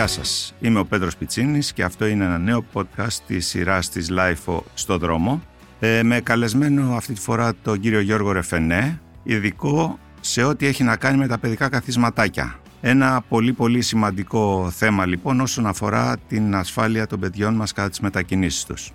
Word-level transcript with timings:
Γεια 0.00 0.08
σας, 0.08 0.54
είμαι 0.60 0.78
ο 0.78 0.84
Πέτρος 0.84 1.16
Πιτσίνης 1.16 1.72
και 1.72 1.82
αυτό 1.82 2.06
είναι 2.06 2.24
ένα 2.24 2.38
νέο 2.38 2.64
podcast 2.72 3.18
της 3.26 3.46
σειράς 3.46 3.88
της 3.88 4.10
LIFO 4.10 4.58
στο 4.74 4.98
δρόμο 4.98 5.42
ε, 5.80 6.02
με 6.02 6.20
καλεσμένο 6.20 6.94
αυτή 6.94 7.12
τη 7.12 7.20
φορά 7.20 7.54
τον 7.62 7.80
κύριο 7.80 8.00
Γιώργο 8.00 8.32
Ρεφενέ, 8.32 9.00
ειδικό 9.22 9.98
σε 10.20 10.42
ό,τι 10.42 10.66
έχει 10.66 10.82
να 10.82 10.96
κάνει 10.96 11.18
με 11.18 11.26
τα 11.26 11.38
παιδικά 11.38 11.68
καθισματάκια. 11.68 12.58
Ένα 12.80 13.24
πολύ 13.28 13.52
πολύ 13.52 13.80
σημαντικό 13.80 14.70
θέμα 14.70 15.06
λοιπόν 15.06 15.40
όσον 15.40 15.66
αφορά 15.66 16.16
την 16.28 16.54
ασφάλεια 16.54 17.06
των 17.06 17.20
παιδιών 17.20 17.54
μας 17.54 17.72
κατά 17.72 17.88
τις 17.88 18.00
μετακινήσεις 18.00 18.64
τους. 18.64 18.92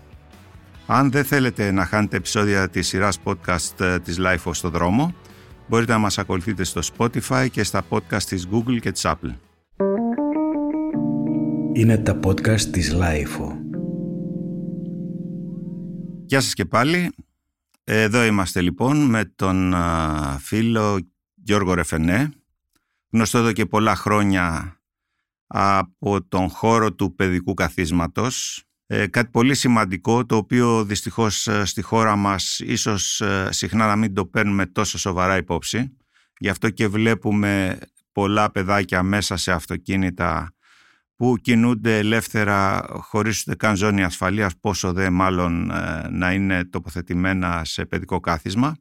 Αν 0.85 1.11
δεν 1.11 1.23
θέλετε 1.23 1.71
να 1.71 1.85
χάνετε 1.85 2.17
επεισόδια 2.17 2.69
της 2.69 2.88
σειράς 2.88 3.19
podcast 3.23 3.80
ε, 3.80 3.99
της 3.99 4.17
LIFO 4.19 4.52
στο 4.52 4.69
δρόμο, 4.69 5.16
μπορείτε 5.67 5.91
να 5.91 5.97
μας 5.97 6.17
ακολουθείτε 6.17 6.63
στο 6.63 6.81
Spotify 6.97 7.47
και 7.52 7.63
στα 7.63 7.83
podcast 7.89 8.23
της 8.23 8.47
Google 8.52 8.80
και 8.80 8.91
της 8.91 9.05
Apple. 9.05 9.33
Είναι 11.77 11.97
τα 11.97 12.20
podcast 12.23 12.61
της 12.61 12.95
LIFO. 12.95 13.52
Γεια 16.25 16.41
σας 16.41 16.53
και 16.53 16.66
πάλι. 16.66 17.11
Εδώ 17.83 18.23
είμαστε 18.25 18.61
λοιπόν 18.61 18.97
με 18.97 19.25
τον 19.35 19.75
φίλο 20.39 20.99
Γιώργο 21.33 21.73
Ρεφενέ, 21.73 22.31
γνωστό 23.11 23.38
εδώ 23.38 23.52
και 23.52 23.66
πολλά 23.66 23.95
χρόνια 23.95 24.77
από 25.47 26.23
τον 26.27 26.49
χώρο 26.49 26.93
του 26.93 27.16
παιδικού 27.16 27.53
καθίσματος. 27.53 28.63
Ε, 28.88 29.07
κάτι 29.07 29.30
πολύ 29.30 29.55
σημαντικό 29.55 30.25
το 30.25 30.35
οποίο 30.35 30.83
δυστυχώς 30.83 31.47
ε, 31.47 31.66
στη 31.66 31.81
χώρα 31.81 32.16
μας 32.16 32.59
ίσως 32.59 33.21
ε, 33.21 33.47
συχνά 33.52 33.88
να 33.88 33.95
μην 33.95 34.13
το 34.13 34.25
παίρνουμε 34.25 34.66
τόσο 34.66 34.97
σοβαρά 34.97 35.38
υπόψη. 35.38 35.97
Γι' 36.38 36.50
αυτό 36.50 36.69
και 36.69 36.88
βλέπουμε 36.88 37.80
πολλά 38.11 38.52
παιδάκια 38.52 39.03
μέσα 39.03 39.38
σε 39.38 39.52
αυτοκίνητα 39.52 40.55
που 41.16 41.35
κινούνται 41.41 41.97
ελεύθερα 41.97 42.85
χωρίς 42.89 43.41
ούτε 43.41 43.55
καν 43.55 43.75
ζώνη 43.75 44.03
ασφαλείας, 44.03 44.58
πόσο 44.59 44.94
δε 44.94 45.09
μάλλον 45.09 45.72
ε, 45.72 46.07
να 46.09 46.33
είναι 46.33 46.66
τοποθετημένα 46.66 47.61
σε 47.66 47.85
παιδικό 47.85 48.19
κάθισμα. 48.19 48.75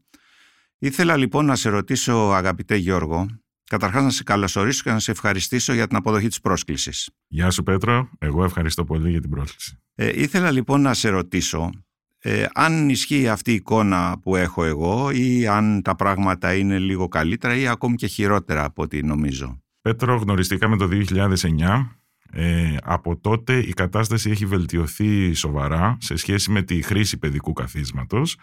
Ήθελα 0.78 1.16
λοιπόν 1.16 1.44
να 1.44 1.56
σε 1.56 1.68
ρωτήσω 1.68 2.12
αγαπητέ 2.14 2.76
Γιώργο, 2.76 3.26
καταρχάς 3.64 4.02
να 4.02 4.10
σε 4.10 4.22
καλωσορίσω 4.22 4.82
και 4.82 4.90
να 4.90 4.98
σε 4.98 5.10
ευχαριστήσω 5.10 5.72
για 5.72 5.86
την 5.86 5.96
αποδοχή 5.96 6.28
της 6.28 6.40
πρόσκλησης. 6.40 7.10
Γεια 7.26 7.50
σου 7.50 7.62
Πέτρο, 7.62 8.08
εγώ 8.18 8.44
ευχαριστώ 8.44 8.84
πολύ 8.84 9.10
για 9.10 9.20
την 9.20 9.30
πρόσκληση. 9.30 9.78
Ε, 9.94 10.22
ήθελα 10.22 10.50
λοιπόν 10.50 10.80
να 10.80 10.94
σε 10.94 11.08
ρωτήσω 11.08 11.70
ε, 12.18 12.46
αν 12.54 12.88
ισχύει 12.88 13.28
αυτή 13.28 13.50
η 13.50 13.54
εικόνα 13.54 14.18
που 14.22 14.36
έχω 14.36 14.64
εγώ 14.64 15.10
ή 15.10 15.46
αν 15.46 15.82
τα 15.82 15.96
πράγματα 15.96 16.54
είναι 16.54 16.78
λίγο 16.78 17.08
καλύτερα 17.08 17.56
ή 17.56 17.66
ακόμη 17.66 17.96
και 17.96 18.06
χειρότερα 18.06 18.64
από 18.64 18.82
ό,τι 18.82 19.02
νομίζω. 19.02 19.62
Πέτρο, 19.80 20.16
γνωριστήκαμε 20.16 20.76
το 20.76 20.88
2009 21.10 21.86
ε, 22.34 22.76
από 22.82 23.16
τότε 23.16 23.58
η 23.58 23.72
κατάσταση 23.72 24.30
έχει 24.30 24.46
βελτιωθεί 24.46 25.32
σοβαρά 25.32 25.96
σε 26.00 26.16
σχέση 26.16 26.50
με 26.50 26.62
τη 26.62 26.82
χρήση 26.82 27.18
παιδικού 27.18 27.52
καθίσματος. 27.52 28.36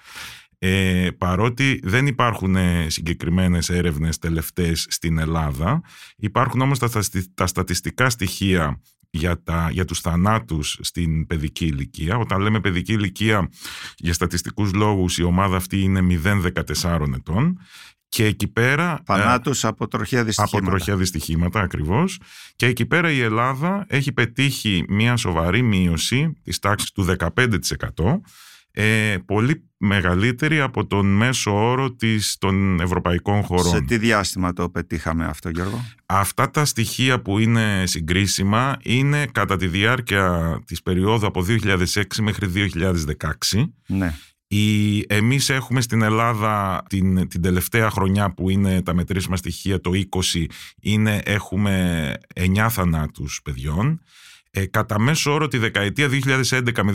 Ε, 0.57 1.07
παρότι 1.17 1.79
δεν 1.83 2.07
υπάρχουν 2.07 2.55
ε, 2.55 2.89
συγκεκριμένες 2.89 3.69
έρευνες 3.69 4.17
τελευταίες 4.17 4.85
στην 4.89 5.17
Ελλάδα 5.17 5.81
υπάρχουν 6.17 6.61
όμως 6.61 6.79
τα, 6.79 6.89
τα 7.33 7.47
στατιστικά 7.47 8.09
στοιχεία 8.09 8.81
για, 9.11 9.43
τα, 9.43 9.69
για 9.71 9.85
τους 9.85 9.99
θανάτους 9.99 10.77
στην 10.81 11.27
παιδική 11.27 11.65
ηλικία. 11.65 12.17
Όταν 12.17 12.41
λέμε 12.41 12.59
παιδική 12.59 12.93
ηλικία 12.93 13.49
για 13.97 14.13
στατιστικούς 14.13 14.73
λόγους 14.73 15.17
η 15.17 15.23
ομάδα 15.23 15.55
αυτή 15.55 15.81
είναι 15.81 16.19
0-14 16.23 16.99
ετών 17.15 17.59
και 18.11 18.25
εκεί 18.25 18.47
πέρα. 18.47 18.91
Ε, 18.91 19.03
Θανάτους 19.05 19.65
από 19.65 19.87
τροχαία 19.87 20.23
δυστυχήματα. 20.23 20.57
Από 20.57 20.75
τροχαία 20.75 20.95
δυστυχήματα, 20.97 21.61
ακριβώς. 21.61 22.19
Και 22.55 22.65
εκεί 22.65 22.85
πέρα 22.85 23.11
η 23.11 23.19
Ελλάδα 23.19 23.85
έχει 23.87 24.11
πετύχει 24.11 24.85
μια 24.87 25.17
σοβαρή 25.17 25.61
μείωση 25.61 26.33
της 26.43 26.59
τάξης 26.59 26.91
του 26.91 27.03
15%. 27.03 28.21
Ε, 28.71 29.17
πολύ 29.25 29.71
μεγαλύτερη 29.77 30.59
από 30.61 30.85
τον 30.85 31.05
μέσο 31.15 31.69
όρο 31.69 31.91
της, 31.91 32.37
των 32.39 32.79
ευρωπαϊκών 32.79 33.41
χωρών. 33.43 33.71
Σε 33.71 33.81
τι 33.81 33.97
διάστημα 33.97 34.53
το 34.53 34.69
πετύχαμε 34.69 35.25
αυτό 35.25 35.49
Γιώργο; 35.49 35.85
Αυτά 36.05 36.51
τα 36.51 36.65
στοιχεία 36.65 37.21
που 37.21 37.39
είναι 37.39 37.83
συγκρίσιμα 37.85 38.77
είναι 38.83 39.25
κατά 39.25 39.57
τη 39.57 39.67
διάρκεια 39.67 40.59
της 40.65 40.81
περίοδου 40.81 41.25
από 41.25 41.45
2006 41.47 42.03
μέχρι 42.21 42.71
2016. 43.51 43.69
Ναι. 43.87 44.15
Η, 44.47 44.99
εμείς 45.07 45.49
έχουμε 45.49 45.81
στην 45.81 46.01
Ελλάδα 46.01 46.83
την, 46.89 47.27
την 47.27 47.41
τελευταία 47.41 47.89
χρονιά 47.89 48.33
που 48.33 48.49
είναι 48.49 48.81
τα 48.81 48.93
μετρήσιμα 48.93 49.35
στοιχεία 49.35 49.81
το 49.81 49.91
20 50.33 50.45
είναι, 50.81 51.21
έχουμε 51.25 52.13
9 52.35 52.67
θανάτους 52.69 53.41
παιδιών 53.43 54.01
ε, 54.51 54.65
κατά 54.65 54.99
μέσο 54.99 55.33
όρο 55.33 55.47
τη 55.47 55.57
δεκαετία 55.57 56.09
2011 56.09 56.81
με 56.83 56.93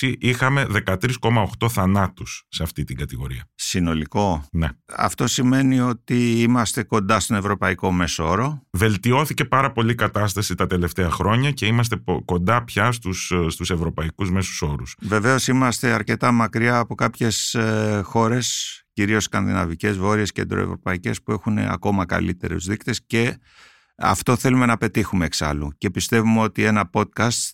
2020 0.00 0.14
είχαμε 0.18 0.66
13,8 0.86 1.68
θανάτους 1.68 2.44
σε 2.48 2.62
αυτή 2.62 2.84
την 2.84 2.96
κατηγορία. 2.96 3.44
Συνολικό. 3.54 4.44
Ναι. 4.52 4.68
Αυτό 4.96 5.26
σημαίνει 5.26 5.80
ότι 5.80 6.40
είμαστε 6.40 6.82
κοντά 6.82 7.20
στον 7.20 7.36
ευρωπαϊκό 7.36 7.92
μέσο 7.92 8.28
όρο. 8.28 8.62
Βελτιώθηκε 8.70 9.44
πάρα 9.44 9.72
πολύ 9.72 9.92
η 9.92 9.94
κατάσταση 9.94 10.54
τα 10.54 10.66
τελευταία 10.66 11.10
χρόνια 11.10 11.50
και 11.50 11.66
είμαστε 11.66 12.02
κοντά 12.24 12.64
πια 12.64 12.92
στους, 12.92 13.32
στους 13.48 13.70
ευρωπαϊκούς 13.70 14.30
μέσους 14.30 14.62
όρους. 14.62 14.96
Βεβαίως 15.00 15.48
είμαστε 15.48 15.90
αρκετά 15.92 16.32
μακριά 16.32 16.78
από 16.78 16.94
κάποιες 16.94 17.54
ε, 17.54 18.00
χώρες 18.04 18.74
κυρίως 18.92 19.24
σκανδιναβικές, 19.24 19.98
βόρειες, 19.98 20.32
κεντροευρωπαϊκές 20.32 21.22
που 21.22 21.32
έχουν 21.32 21.58
ακόμα 21.58 22.06
καλύτερους 22.06 22.64
δείκτες 22.64 23.00
και 23.06 23.38
αυτό 24.00 24.36
θέλουμε 24.36 24.66
να 24.66 24.76
πετύχουμε 24.76 25.24
εξάλλου 25.24 25.72
και 25.78 25.90
πιστεύουμε 25.90 26.40
ότι 26.40 26.64
ένα 26.64 26.90
podcast 26.92 27.50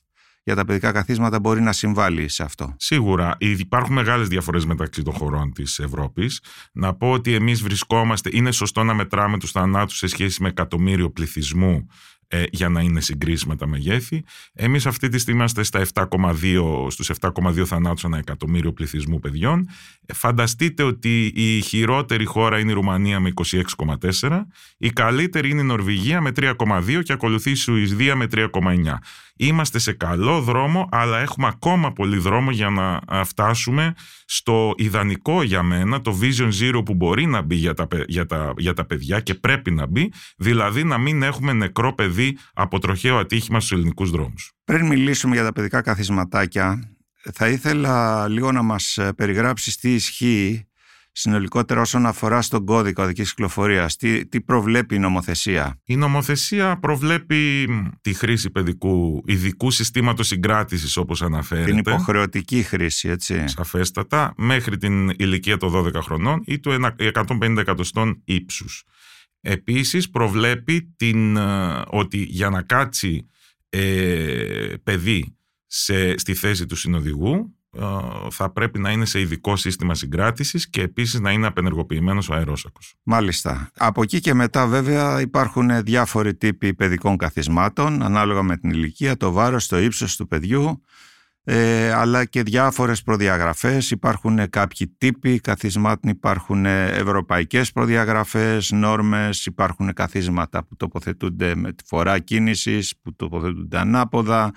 για 0.46 0.54
τα 0.54 0.64
παιδικά 0.64 0.92
καθίσματα 0.92 1.40
μπορεί 1.40 1.60
να 1.60 1.72
συμβάλλει 1.72 2.28
σε 2.28 2.42
αυτό. 2.42 2.74
Σίγουρα. 2.78 3.36
Υπάρχουν 3.38 3.94
μεγάλες 3.94 4.28
διαφορές 4.28 4.64
μεταξύ 4.64 5.02
των 5.02 5.14
χωρών 5.14 5.52
της 5.52 5.78
Ευρώπης. 5.78 6.40
Να 6.72 6.94
πω 6.94 7.10
ότι 7.10 7.34
εμείς 7.34 7.62
βρισκόμαστε, 7.62 8.30
είναι 8.32 8.50
σωστό 8.50 8.82
να 8.82 8.94
μετράμε 8.94 9.38
τους 9.38 9.50
θανάτους 9.50 9.96
σε 9.96 10.06
σχέση 10.06 10.42
με 10.42 10.48
εκατομμύριο 10.48 11.10
πληθυσμού 11.10 11.86
ε, 12.28 12.42
για 12.50 12.68
να 12.68 12.80
είναι 12.80 13.00
συγκρίσιμα 13.00 13.56
τα 13.56 13.66
μεγέθη. 13.66 14.24
Εμείς 14.52 14.86
αυτή 14.86 15.08
τη 15.08 15.18
στιγμή 15.18 15.40
είμαστε 15.40 15.62
στα 15.62 15.86
7,2, 15.94 16.86
στους 16.90 17.10
7,2 17.20 17.64
θανάτους 17.64 18.04
ανά 18.04 18.18
εκατομμύριο 18.18 18.72
πληθυσμού 18.72 19.20
παιδιών. 19.20 19.68
Ε, 20.06 20.12
φανταστείτε 20.12 20.82
ότι 20.82 21.32
η 21.34 21.60
χειρότερη 21.60 22.24
χώρα 22.24 22.58
είναι 22.58 22.70
η 22.70 22.74
Ρουμανία 22.74 23.20
με 23.20 23.32
26,4, 24.20 24.46
η 24.78 24.90
καλύτερη 24.90 25.50
είναι 25.50 25.60
η 25.60 25.64
Νορβηγία 25.64 26.20
με 26.20 26.32
3,2 26.36 27.02
και 27.02 27.12
ακολουθεί 27.12 27.50
η 27.50 27.54
Σουηδία 27.54 28.16
με 28.16 28.26
3,9. 28.32 28.48
Είμαστε 29.36 29.78
σε 29.78 29.92
καλό 29.92 30.40
δρόμο, 30.40 30.88
αλλά 30.90 31.18
έχουμε 31.18 31.46
ακόμα 31.46 31.92
πολύ 31.92 32.18
δρόμο 32.18 32.50
για 32.50 32.70
να 32.70 33.00
φτάσουμε 33.24 33.94
στο 34.24 34.74
ιδανικό 34.76 35.42
για 35.42 35.62
μένα, 35.62 36.00
το 36.00 36.18
Vision 36.22 36.50
Zero 36.60 36.84
που 36.84 36.94
μπορεί 36.94 37.26
να 37.26 37.42
μπει 37.42 37.54
για 37.54 37.74
τα, 37.74 37.88
για 38.06 38.26
τα, 38.26 38.52
για 38.56 38.72
τα 38.72 38.84
παιδιά 38.84 39.20
και 39.20 39.34
πρέπει 39.34 39.70
να 39.70 39.86
μπει, 39.86 40.12
δηλαδή 40.36 40.84
να 40.84 40.98
μην 40.98 41.22
έχουμε 41.22 41.52
νεκρό 41.52 41.94
παιδί 41.94 42.38
από 42.54 42.78
τροχαίο 42.78 43.18
ατύχημα 43.18 43.60
στους 43.60 43.72
ελληνικούς 43.72 44.10
δρόμους. 44.10 44.52
Πριν 44.64 44.86
μιλήσουμε 44.86 45.34
για 45.34 45.44
τα 45.44 45.52
παιδικά 45.52 45.80
καθισματάκια, 45.80 46.96
θα 47.32 47.48
ήθελα 47.48 48.28
λίγο 48.28 48.52
να 48.52 48.62
μας 48.62 48.98
περιγράψεις 49.16 49.76
τι 49.76 49.94
ισχύει 49.94 50.66
συνολικότερα 51.18 51.80
όσον 51.80 52.06
αφορά 52.06 52.42
στον 52.42 52.64
κώδικα 52.64 53.02
οδικής 53.02 53.30
κυκλοφορίας, 53.30 53.96
τι, 53.96 54.26
τι 54.26 54.40
προβλέπει 54.40 54.94
η 54.94 54.98
νομοθεσία; 54.98 55.80
Η 55.84 55.96
νομοθεσία 55.96 56.78
προβλέπει 56.78 57.68
τη 58.00 58.14
χρήση 58.14 58.50
παιδικού 58.50 59.22
ειδικού 59.26 59.70
συστήματος 59.70 60.26
συγκράτησης, 60.26 60.96
όπως 60.96 61.22
αναφέρεται. 61.22 61.70
Την 61.70 61.78
υποχρεωτική 61.78 62.62
χρήση, 62.62 63.08
έτσι. 63.08 63.48
Σαφέστατα, 63.48 64.32
μέχρι 64.36 64.76
την 64.76 65.08
ηλικία 65.08 65.56
των 65.56 65.72
12 65.72 66.00
χρονών 66.02 66.42
ή 66.44 66.60
του 66.60 66.92
150 67.14 67.56
εκατοστών 67.58 68.22
ύψους. 68.24 68.84
Επίσης 69.40 70.10
προβλέπει 70.10 70.94
την, 70.96 71.36
ε, 71.36 71.82
ότι 71.86 72.18
για 72.18 72.50
να 72.50 72.62
κάτσει 72.62 73.28
ε, 73.68 74.74
παιδί 74.82 75.36
σε, 75.66 76.18
στη 76.18 76.34
θέση 76.34 76.66
του 76.66 76.76
συνοδηγού 76.76 77.34
ε, 77.34 77.55
θα 78.30 78.50
πρέπει 78.50 78.78
να 78.78 78.90
είναι 78.90 79.04
σε 79.04 79.20
ειδικό 79.20 79.56
σύστημα 79.56 79.94
συγκράτησης 79.94 80.70
και 80.70 80.82
επίσης 80.82 81.20
να 81.20 81.32
είναι 81.32 81.46
απενεργοποιημένος 81.46 82.28
ο 82.28 82.34
αερόσακος. 82.34 82.94
Μάλιστα. 83.02 83.70
Από 83.76 84.02
εκεί 84.02 84.20
και 84.20 84.34
μετά 84.34 84.66
βέβαια 84.66 85.20
υπάρχουν 85.20 85.82
διάφοροι 85.82 86.34
τύποι 86.34 86.74
παιδικών 86.74 87.16
καθισμάτων 87.16 88.02
ανάλογα 88.02 88.42
με 88.42 88.56
την 88.56 88.70
ηλικία, 88.70 89.16
το 89.16 89.32
βάρος, 89.32 89.66
το 89.66 89.78
ύψος 89.78 90.16
του 90.16 90.26
παιδιού 90.26 90.82
ε, 91.48 91.92
αλλά 91.92 92.24
και 92.24 92.42
διάφορες 92.42 93.02
προδιαγραφές. 93.02 93.90
Υπάρχουν 93.90 94.50
κάποιοι 94.50 94.94
τύποι 94.98 95.40
καθισμάτων, 95.40 96.10
υπάρχουν 96.10 96.66
ευρωπαϊκές 96.66 97.72
προδιαγραφές, 97.72 98.70
νόρμες, 98.70 99.46
υπάρχουν 99.46 99.92
καθίσματα 99.92 100.64
που 100.64 100.76
τοποθετούνται 100.76 101.54
με 101.54 101.72
τη 101.72 101.84
φορά 101.86 102.18
κίνησης, 102.18 102.94
που 103.02 103.14
τοποθετούνται 103.14 103.78
ανάποδα. 103.78 104.52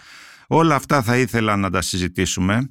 Όλα 0.48 0.76
αυτά 0.76 1.02
θα 1.02 1.18
ήθελα 1.18 1.56
να 1.56 1.70
τα 1.70 1.82
συζητήσουμε. 1.82 2.70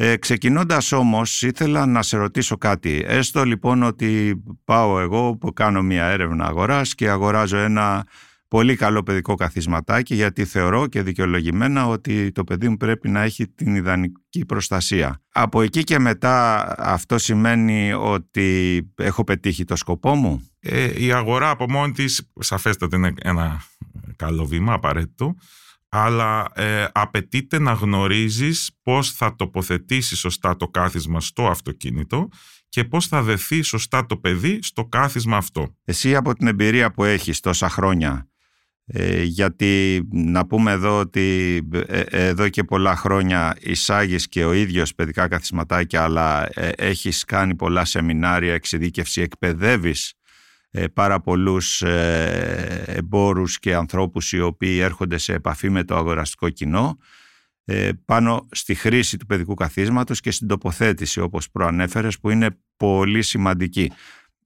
Ε, 0.00 0.16
ξεκινώντας 0.16 0.92
όμως 0.92 1.42
ήθελα 1.42 1.86
να 1.86 2.02
σε 2.02 2.16
ρωτήσω 2.16 2.56
κάτι. 2.56 3.04
Έστω 3.06 3.44
λοιπόν 3.44 3.82
ότι 3.82 4.42
πάω 4.64 5.00
εγώ 5.00 5.36
που 5.36 5.52
κάνω 5.52 5.82
μια 5.82 6.04
έρευνα 6.04 6.46
αγοράς 6.46 6.94
και 6.94 7.10
αγοράζω 7.10 7.56
ένα 7.56 8.06
πολύ 8.48 8.76
καλό 8.76 9.02
παιδικό 9.02 9.34
καθισματάκι 9.34 10.14
γιατί 10.14 10.44
θεωρώ 10.44 10.86
και 10.86 11.02
δικαιολογημένα 11.02 11.86
ότι 11.86 12.32
το 12.32 12.44
παιδί 12.44 12.68
μου 12.68 12.76
πρέπει 12.76 13.08
να 13.08 13.22
έχει 13.22 13.48
την 13.48 13.74
ιδανική 13.76 14.44
προστασία. 14.46 15.22
Από 15.32 15.62
εκεί 15.62 15.84
και 15.84 15.98
μετά 15.98 16.64
αυτό 16.78 17.18
σημαίνει 17.18 17.92
ότι 17.92 18.80
έχω 18.96 19.24
πετύχει 19.24 19.64
το 19.64 19.76
σκοπό 19.76 20.14
μου; 20.14 20.48
Ε, 20.60 21.04
η 21.04 21.12
αγορά 21.12 21.50
από 21.50 21.70
μόνη 21.70 21.92
της 21.92 22.30
σαφέστατα 22.40 22.96
είναι 22.96 23.12
ένα 23.22 23.62
καλό 24.16 24.46
βήμα 24.46 24.72
απαραίτητο 24.72 25.34
αλλά 25.88 26.50
ε, 26.54 26.86
απαιτείται 26.92 27.58
να 27.58 27.72
γνωρίζεις 27.72 28.70
πώς 28.82 29.12
θα 29.12 29.36
τοποθετήσει 29.36 30.16
σωστά 30.16 30.56
το 30.56 30.68
κάθισμα 30.68 31.20
στο 31.20 31.46
αυτοκίνητο 31.46 32.28
και 32.68 32.84
πώς 32.84 33.06
θα 33.06 33.22
δεθεί 33.22 33.62
σωστά 33.62 34.06
το 34.06 34.16
παιδί 34.16 34.58
στο 34.62 34.84
κάθισμα 34.84 35.36
αυτό. 35.36 35.76
Εσύ 35.84 36.16
από 36.16 36.34
την 36.34 36.46
εμπειρία 36.46 36.90
που 36.90 37.04
έχεις 37.04 37.40
τόσα 37.40 37.68
χρόνια, 37.68 38.28
ε, 38.86 39.22
γιατί 39.22 40.02
να 40.12 40.46
πούμε 40.46 40.72
εδώ 40.72 40.98
ότι 40.98 41.58
ε, 41.86 42.00
εδώ 42.08 42.48
και 42.48 42.64
πολλά 42.64 42.96
χρόνια 42.96 43.56
εισάγεις 43.60 44.28
και 44.28 44.44
ο 44.44 44.52
ίδιος 44.52 44.94
παιδικά 44.94 45.28
καθισματάκια 45.28 46.02
αλλά 46.02 46.48
ε, 46.54 46.68
έχεις 46.76 47.24
κάνει 47.24 47.54
πολλά 47.54 47.84
σεμινάρια, 47.84 48.54
εξειδίκευση, 48.54 49.20
εκπαιδεύεις 49.20 50.10
ε, 50.10 50.17
πάρα 50.94 51.20
πολλούς 51.20 51.82
ε, 51.82 52.84
εμπόρους 52.86 53.58
και 53.58 53.74
ανθρώπους 53.74 54.32
οι 54.32 54.40
οποίοι 54.40 54.78
έρχονται 54.82 55.18
σε 55.18 55.32
επαφή 55.32 55.70
με 55.70 55.84
το 55.84 55.96
αγοραστικό 55.96 56.48
κοινό 56.48 56.98
ε, 57.64 57.90
πάνω 58.04 58.46
στη 58.50 58.74
χρήση 58.74 59.16
του 59.16 59.26
παιδικού 59.26 59.54
καθίσματος 59.54 60.20
και 60.20 60.30
στην 60.30 60.48
τοποθέτηση 60.48 61.20
όπως 61.20 61.50
προανέφερες 61.50 62.18
που 62.18 62.30
είναι 62.30 62.58
πολύ 62.76 63.22
σημαντική. 63.22 63.92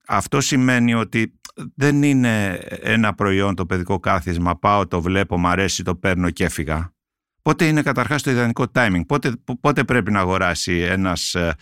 Αυτό 0.07 0.41
σημαίνει 0.41 0.93
ότι 0.93 1.39
δεν 1.75 2.03
είναι 2.03 2.53
ένα 2.81 3.13
προϊόν 3.13 3.55
το 3.55 3.65
παιδικό 3.65 3.99
κάθισμα, 3.99 4.59
πάω, 4.59 4.87
το 4.87 5.01
βλέπω, 5.01 5.37
μ' 5.37 5.47
αρέσει, 5.47 5.83
το 5.83 5.95
παίρνω 5.95 6.29
και 6.29 6.43
έφυγα. 6.43 6.93
Πότε 7.41 7.67
είναι 7.67 7.81
καταρχάς 7.81 8.23
το 8.23 8.31
ιδανικό 8.31 8.65
timing, 8.73 9.01
πότε, 9.07 9.33
πότε 9.61 9.83
πρέπει 9.83 10.11
να 10.11 10.19
αγοράσει 10.19 10.79
ένας 10.79 11.35
ε, 11.35 11.55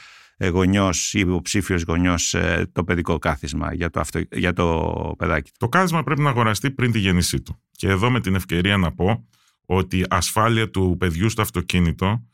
γονιός 0.47 1.13
ή 1.13 1.19
υποψήφιος 1.19 1.83
γονιός 1.83 2.33
ε, 2.33 2.69
το 2.71 2.83
παιδικό 2.83 3.19
κάθισμα 3.19 3.73
για 3.73 3.89
το, 3.89 3.99
αυτο, 3.99 4.21
για 4.31 4.53
το 4.53 5.15
παιδάκι. 5.17 5.51
Το 5.57 5.69
κάθισμα 5.69 6.03
πρέπει 6.03 6.21
να 6.21 6.29
αγοραστεί 6.29 6.71
πριν 6.71 6.91
τη 6.91 6.99
γέννησή 6.99 7.41
του. 7.41 7.61
Και 7.71 7.87
εδώ 7.87 8.09
με 8.09 8.19
την 8.19 8.35
ευκαιρία 8.35 8.77
να 8.77 8.91
πω 8.91 9.27
ότι 9.65 9.97
η 9.97 10.05
ασφάλεια 10.09 10.69
του 10.69 10.95
παιδιού 10.99 11.29
στο 11.29 11.41
αυτοκίνητο 11.41 12.27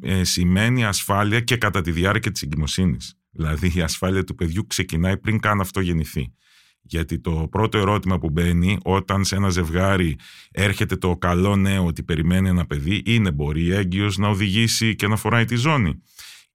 ε, 0.00 0.24
σημαίνει 0.24 0.84
ασφάλεια 0.84 1.40
και 1.40 1.56
κατά 1.56 1.80
τη 1.80 1.90
διάρκεια 1.90 2.30
της 2.30 2.42
εγκυμοσύνης. 2.42 3.14
Δηλαδή 3.30 3.72
η 3.74 3.80
ασφάλεια 3.80 4.24
του 4.24 4.34
παιδιού 4.34 4.66
ξεκινάει 4.66 5.18
πριν 5.18 5.40
καν 5.40 5.60
αυτό 5.60 5.80
γεννηθεί. 5.80 6.34
Γιατί 6.84 7.20
το 7.20 7.48
πρώτο 7.50 7.78
ερώτημα 7.78 8.18
που 8.18 8.30
μπαίνει 8.30 8.78
όταν 8.82 9.24
σε 9.24 9.36
ένα 9.36 9.48
ζευγάρι 9.48 10.16
έρχεται 10.50 10.96
το 10.96 11.16
καλό 11.16 11.56
νέο 11.56 11.84
ότι 11.84 12.02
περιμένει 12.02 12.48
ένα 12.48 12.66
παιδί 12.66 13.02
είναι 13.04 13.30
μπορεί 13.30 13.70
έγκυος 13.70 14.18
να 14.18 14.28
οδηγήσει 14.28 14.94
και 14.94 15.06
να 15.06 15.16
φοράει 15.16 15.44
τη 15.44 15.56
ζώνη 15.56 16.02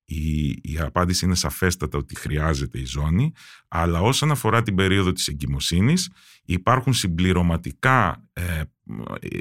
η, 0.09 0.47
η 0.47 0.77
απάντηση 0.79 1.25
είναι 1.25 1.35
σαφέστατα 1.35 1.97
ότι 1.97 2.15
χρειάζεται 2.15 2.79
η 2.79 2.85
ζώνη, 2.85 3.31
αλλά 3.67 4.01
όσον 4.01 4.31
αφορά 4.31 4.61
την 4.61 4.75
περίοδο 4.75 5.11
της 5.11 5.27
εγκυμοσύνης 5.27 6.09
υπάρχουν 6.45 6.93
συμπληρωματικά, 6.93 8.23
ε, 8.33 8.61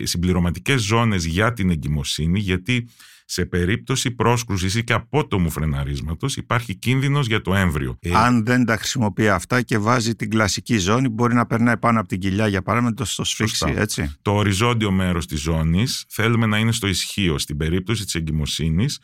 συμπληρωματικές 0.03 0.83
ζώνες 0.83 1.25
για 1.25 1.53
την 1.53 1.71
εγκυμοσύνη, 1.71 2.41
γιατί 2.41 2.89
σε 3.29 3.45
περίπτωση 3.47 4.11
πρόσκρουσης 4.11 4.75
ή 4.75 4.85
και 4.85 4.93
απότομου 4.93 5.51
φρεναρίσματος 5.51 6.37
υπάρχει 6.37 6.75
κίνδυνος 6.75 7.27
για 7.27 7.41
το 7.43 7.55
έμβριο. 7.55 7.97
Ε, 8.01 8.11
Αν 8.15 8.45
δεν 8.45 8.65
τα 8.65 8.77
χρησιμοποιεί 8.77 9.29
αυτά 9.29 9.62
και 9.62 9.79
βάζει 9.79 10.15
την 10.15 10.31
κλασική 10.31 10.79
ζώνη, 10.79 11.09
μπορεί 11.09 11.35
να 11.35 11.47
περνάει 11.47 11.79
πάνω 11.79 12.01
από 12.01 12.09
την 12.09 12.19
κοιλιά 12.19 12.49
για 12.49 12.62
παράδειγμα 12.62 13.05
στο 13.05 13.25
σφίξι, 13.25 13.73
έτσι. 13.77 14.15
Το 14.23 14.35
οριζόντιο 14.35 14.91
μέρος 14.91 15.27
της 15.27 15.41
ζώνης 15.41 16.05
θέλουμε 16.09 16.47
να 16.47 16.59
είναι 16.59 16.73
στο 16.73 16.87
ισχύο. 16.87 17.39
Στην 17.39 17.57
περίπτωση 17.57 18.05
της 18.05 18.15
εγκυμοσύνης 18.15 18.99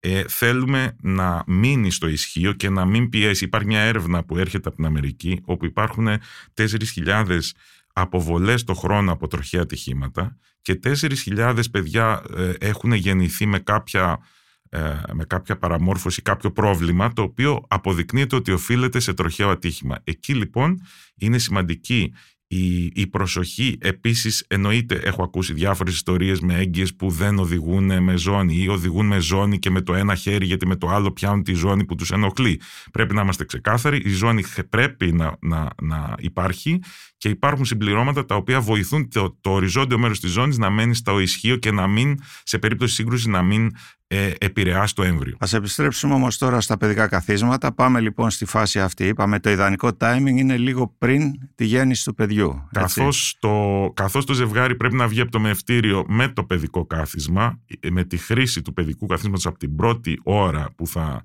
ε, 0.00 0.24
θέλουμε 0.28 0.96
να 1.00 1.42
μείνει 1.46 1.90
στο 1.90 2.08
ισχύο 2.08 2.52
και 2.52 2.68
να 2.68 2.84
μην 2.84 3.08
πιέσει. 3.08 3.44
Υπάρχει 3.44 3.66
μια 3.66 3.80
έρευνα 3.80 4.24
που 4.24 4.36
έρχεται 4.36 4.68
από 4.68 4.76
την 4.76 4.86
Αμερική 4.86 5.40
όπου 5.44 5.64
υπάρχουν 5.64 6.08
4.000 6.54 7.38
αποβολές 7.92 8.64
το 8.64 8.74
χρόνο 8.74 9.12
από 9.12 9.26
τροχαία 9.26 9.60
ατυχήματα 9.60 10.36
και 10.62 10.80
4.000 10.84 11.60
παιδιά 11.70 12.22
ε, 12.36 12.52
έχουν 12.60 12.92
γεννηθεί 12.92 13.46
με 13.46 13.58
κάποια, 13.58 14.18
ε, 14.68 14.78
με 15.12 15.24
κάποια 15.24 15.58
παραμόρφωση, 15.58 16.22
κάποιο 16.22 16.52
πρόβλημα 16.52 17.12
το 17.12 17.22
οποίο 17.22 17.64
αποδεικνύεται 17.68 18.36
ότι 18.36 18.52
οφείλεται 18.52 19.00
σε 19.00 19.14
τροχαίο 19.14 19.50
ατύχημα. 19.50 20.00
Εκεί 20.04 20.34
λοιπόν 20.34 20.80
είναι 21.16 21.38
σημαντική 21.38 22.12
η, 22.52 22.90
η 22.94 23.06
προσοχή 23.06 23.78
επίσης 23.80 24.44
εννοείται 24.48 25.00
έχω 25.04 25.22
ακούσει 25.22 25.52
διάφορες 25.52 25.94
ιστορίες 25.94 26.40
με 26.40 26.54
έγκυες 26.54 26.94
που 26.94 27.10
δεν 27.10 27.38
οδηγούν 27.38 28.02
με 28.02 28.16
ζώνη 28.16 28.56
ή 28.62 28.68
οδηγούν 28.68 29.06
με 29.06 29.18
ζώνη 29.18 29.58
και 29.58 29.70
με 29.70 29.80
το 29.80 29.94
ένα 29.94 30.14
χέρι 30.14 30.46
γιατί 30.46 30.66
με 30.66 30.76
το 30.76 30.88
άλλο 30.88 31.12
πιάνουν 31.12 31.42
τη 31.42 31.52
ζώνη 31.52 31.84
που 31.84 31.94
τους 31.94 32.10
ενοχλεί. 32.10 32.60
Πρέπει 32.92 33.14
να 33.14 33.22
είμαστε 33.22 33.44
ξεκάθαροι, 33.44 34.02
η 34.04 34.08
ζώνη 34.08 34.44
πρέπει 34.68 35.12
να, 35.12 35.36
να, 35.40 35.68
να 35.82 36.14
υπάρχει 36.18 36.80
και 37.16 37.28
υπάρχουν 37.28 37.64
συμπληρώματα 37.64 38.24
τα 38.24 38.34
οποία 38.34 38.60
βοηθούν 38.60 39.08
το, 39.08 39.38
το 39.40 39.50
οριζόντιο 39.50 39.98
μέρος 39.98 40.20
της 40.20 40.30
ζώνης 40.30 40.58
να 40.58 40.70
μένει 40.70 40.94
στο 40.94 41.18
ισχύο 41.18 41.56
και 41.56 41.70
να 41.70 41.86
μην, 41.86 42.18
σε 42.42 42.58
περίπτωση 42.58 42.94
σύγκρουση, 42.94 43.30
να 43.30 43.42
μην 43.42 43.70
ε, 44.12 44.32
επηρεάσει 44.38 44.94
το 44.94 45.02
έμβριο. 45.02 45.36
Ας 45.40 45.52
επιστρέψουμε 45.52 46.14
όμως 46.14 46.38
τώρα 46.38 46.60
στα 46.60 46.76
παιδικά 46.76 47.06
καθίσματα. 47.06 47.72
Πάμε 47.72 48.00
λοιπόν 48.00 48.30
στη 48.30 48.44
φάση 48.44 48.80
αυτή. 48.80 49.06
Είπαμε 49.06 49.40
το 49.40 49.50
ιδανικό 49.50 49.90
timing 50.00 50.36
είναι 50.36 50.56
λίγο 50.56 50.94
πριν 50.98 51.32
τη 51.54 51.64
γέννηση 51.64 52.04
του 52.04 52.14
παιδιού. 52.14 52.68
Καθώς 52.72 53.36
το, 53.40 53.90
καθώς 53.94 54.24
το 54.24 54.32
ζευγάρι 54.32 54.76
πρέπει 54.76 54.94
να 54.94 55.08
βγει 55.08 55.20
από 55.20 55.30
το 55.30 55.40
μευτήριο 55.40 56.04
με 56.08 56.28
το 56.28 56.44
παιδικό 56.44 56.86
κάθισμα, 56.86 57.60
ε, 57.80 57.90
με 57.90 58.04
τη 58.04 58.16
χρήση 58.16 58.62
του 58.62 58.72
παιδικού 58.72 59.06
καθίσματος 59.06 59.46
από 59.46 59.58
την 59.58 59.76
πρώτη 59.76 60.20
ώρα 60.22 60.68
που 60.76 60.86
θα 60.86 61.22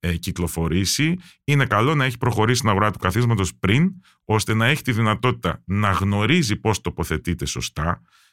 ε, 0.00 0.16
κυκλοφορήσει, 0.16 1.16
είναι 1.44 1.66
καλό 1.66 1.94
να 1.94 2.04
έχει 2.04 2.18
προχωρήσει 2.18 2.58
στην 2.58 2.70
αγορά 2.70 2.90
του 2.90 2.98
καθίσματος 2.98 3.54
πριν, 3.60 3.90
ώστε 4.24 4.54
να 4.54 4.66
έχει 4.66 4.82
τη 4.82 4.92
δυνατότητα 4.92 5.62
να 5.64 5.90
γνωρίζει 5.90 6.56
πώς 6.56 6.80
τοποθετείται 6.80 7.46
σωστά, 7.46 7.90
ε, 7.90 8.27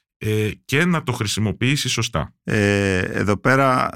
και 0.66 0.86
να 0.86 1.04
το 1.04 1.12
χρησιμοποιήσει 1.12 1.90
σωστά. 1.90 2.34
Ε, 2.44 2.98
εδώ 2.98 3.38
πέρα 3.38 3.90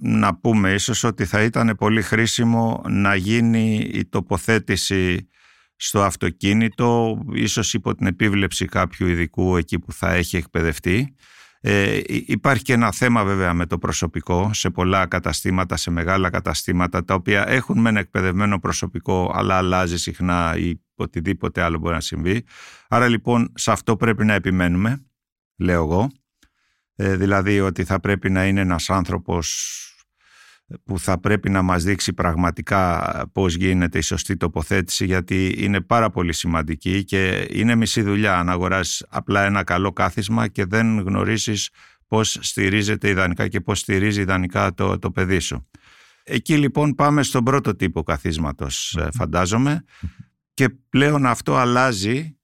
να 0.00 0.36
πούμε 0.36 0.72
ίσως 0.72 1.04
ότι 1.04 1.24
θα 1.24 1.42
ήταν 1.42 1.74
πολύ 1.78 2.02
χρήσιμο 2.02 2.82
να 2.88 3.14
γίνει 3.14 3.90
η 3.92 4.06
τοποθέτηση 4.08 5.28
στο 5.76 6.02
αυτοκίνητο, 6.02 7.18
ίσως 7.32 7.74
υπό 7.74 7.94
την 7.94 8.06
επίβλεψη 8.06 8.64
κάποιου 8.64 9.06
ειδικού 9.06 9.56
εκεί 9.56 9.78
που 9.78 9.92
θα 9.92 10.12
έχει 10.12 10.36
εκπαιδευτεί. 10.36 11.14
Ε, 11.60 12.00
υπάρχει 12.06 12.62
και 12.62 12.72
ένα 12.72 12.92
θέμα 12.92 13.24
βέβαια 13.24 13.54
με 13.54 13.66
το 13.66 13.78
προσωπικό 13.78 14.50
σε 14.52 14.70
πολλά 14.70 15.06
καταστήματα, 15.06 15.76
σε 15.76 15.90
μεγάλα 15.90 16.30
καταστήματα 16.30 17.04
τα 17.04 17.14
οποία 17.14 17.48
έχουν 17.48 17.80
μεν 17.80 17.96
εκπαιδευμένο 17.96 18.58
προσωπικό 18.58 19.32
αλλά 19.34 19.56
αλλάζει 19.56 19.98
συχνά 19.98 20.56
ή 20.56 20.74
οτιδήποτε 20.94 21.62
άλλο 21.62 21.78
μπορεί 21.78 21.94
να 21.94 22.00
συμβεί. 22.00 22.44
Άρα 22.88 23.08
λοιπόν 23.08 23.52
σε 23.54 23.70
αυτό 23.70 23.96
πρέπει 23.96 24.24
να 24.24 24.34
επιμένουμε 24.34 25.04
λέω 25.56 25.82
εγώ. 25.82 26.10
Ε, 26.96 27.16
δηλαδή 27.16 27.60
ότι 27.60 27.84
θα 27.84 28.00
πρέπει 28.00 28.30
να 28.30 28.46
είναι 28.46 28.60
ένας 28.60 28.90
άνθρωπος 28.90 29.78
που 30.84 30.98
θα 30.98 31.20
πρέπει 31.20 31.50
να 31.50 31.62
μας 31.62 31.84
δείξει 31.84 32.12
πραγματικά 32.12 33.02
πώς 33.32 33.54
γίνεται 33.54 33.98
η 33.98 34.00
σωστή 34.00 34.36
τοποθέτηση 34.36 35.04
γιατί 35.04 35.54
είναι 35.58 35.80
πάρα 35.80 36.10
πολύ 36.10 36.32
σημαντική 36.32 37.04
και 37.04 37.46
είναι 37.50 37.74
μισή 37.74 38.02
δουλειά 38.02 38.38
αν 38.38 38.48
αγοράσεις 38.48 39.06
απλά 39.08 39.44
ένα 39.44 39.64
καλό 39.64 39.92
κάθισμα 39.92 40.48
και 40.48 40.64
δεν 40.64 40.98
γνωρίσεις 40.98 41.70
πώς 42.08 42.38
στηρίζεται 42.40 43.08
ιδανικά 43.08 43.48
και 43.48 43.60
πώς 43.60 43.78
στηρίζει 43.78 44.20
ιδανικά 44.20 44.74
το, 44.74 44.98
το 44.98 45.10
παιδί 45.10 45.38
σου. 45.38 45.68
Εκεί 46.24 46.56
λοιπόν 46.56 46.94
πάμε 46.94 47.22
στον 47.22 47.44
πρώτο 47.44 47.76
τύπο 47.76 48.02
καθίσματος 48.02 48.96
ε, 49.00 49.08
φαντάζομαι 49.14 49.84
και 50.54 50.68
πλέον 50.68 51.26
αυτό 51.26 51.56
αλλάζει 51.56 52.36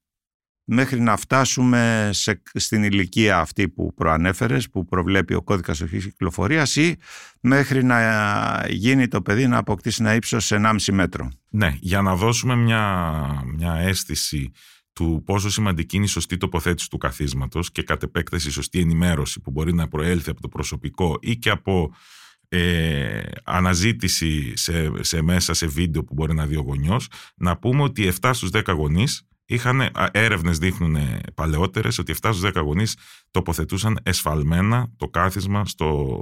μέχρι 0.72 1.00
να 1.00 1.16
φτάσουμε 1.16 2.10
σε, 2.12 2.42
στην 2.54 2.82
ηλικία 2.82 3.38
αυτή 3.38 3.68
που 3.68 3.94
προανέφερες, 3.94 4.70
που 4.70 4.84
προβλέπει 4.84 5.34
ο 5.34 5.42
κώδικας 5.42 5.80
οχής 5.80 6.04
κυκλοφορίας 6.04 6.76
ή 6.76 6.96
μέχρι 7.40 7.84
να 7.84 8.66
γίνει 8.68 9.08
το 9.08 9.22
παιδί 9.22 9.46
να 9.46 9.56
αποκτήσει 9.56 10.02
ένα 10.02 10.14
ύψος 10.14 10.52
1,5 10.52 10.76
μέτρο. 10.92 11.30
Ναι, 11.50 11.76
για 11.80 12.02
να 12.02 12.16
δώσουμε 12.16 12.56
μια, 12.56 13.44
μια 13.56 13.74
αίσθηση 13.74 14.50
του 14.92 15.22
πόσο 15.26 15.50
σημαντική 15.50 15.96
είναι 15.96 16.04
η 16.04 16.08
σωστή 16.08 16.36
τοποθέτηση 16.36 16.90
του 16.90 16.98
καθίσματος 16.98 17.72
και 17.72 17.82
κατ' 17.82 18.02
επέκταση 18.02 18.48
η 18.48 18.50
σωστή 18.50 18.80
ενημέρωση 18.80 19.40
που 19.40 19.50
μπορεί 19.50 19.74
να 19.74 19.88
προέλθει 19.88 20.30
από 20.30 20.40
το 20.40 20.48
προσωπικό 20.48 21.18
ή 21.20 21.36
και 21.36 21.50
από 21.50 21.94
ε, 22.48 23.20
αναζήτηση 23.44 24.56
σε, 24.56 24.90
σε 25.00 25.22
μέσα 25.22 25.54
σε 25.54 25.66
βίντεο 25.66 26.04
που 26.04 26.14
μπορεί 26.14 26.34
να 26.34 26.46
δει 26.46 26.56
ο 26.56 26.62
γονιός, 26.62 27.08
να 27.36 27.56
πούμε 27.56 27.82
ότι 27.82 28.12
7 28.20 28.30
στους 28.32 28.50
10 28.52 28.74
γονείς 28.76 29.24
είχαν, 29.50 29.90
έρευνες 30.10 30.58
δείχνουν 30.58 30.96
παλαιότερες 31.34 31.98
ότι 31.98 32.12
7 32.12 32.30
στους 32.32 32.40
10 32.40 32.62
γονείς 32.62 32.96
τοποθετούσαν 33.30 33.98
εσφαλμένα 34.02 34.88
το 34.96 35.08
κάθισμα 35.08 35.66
στο, 35.66 36.18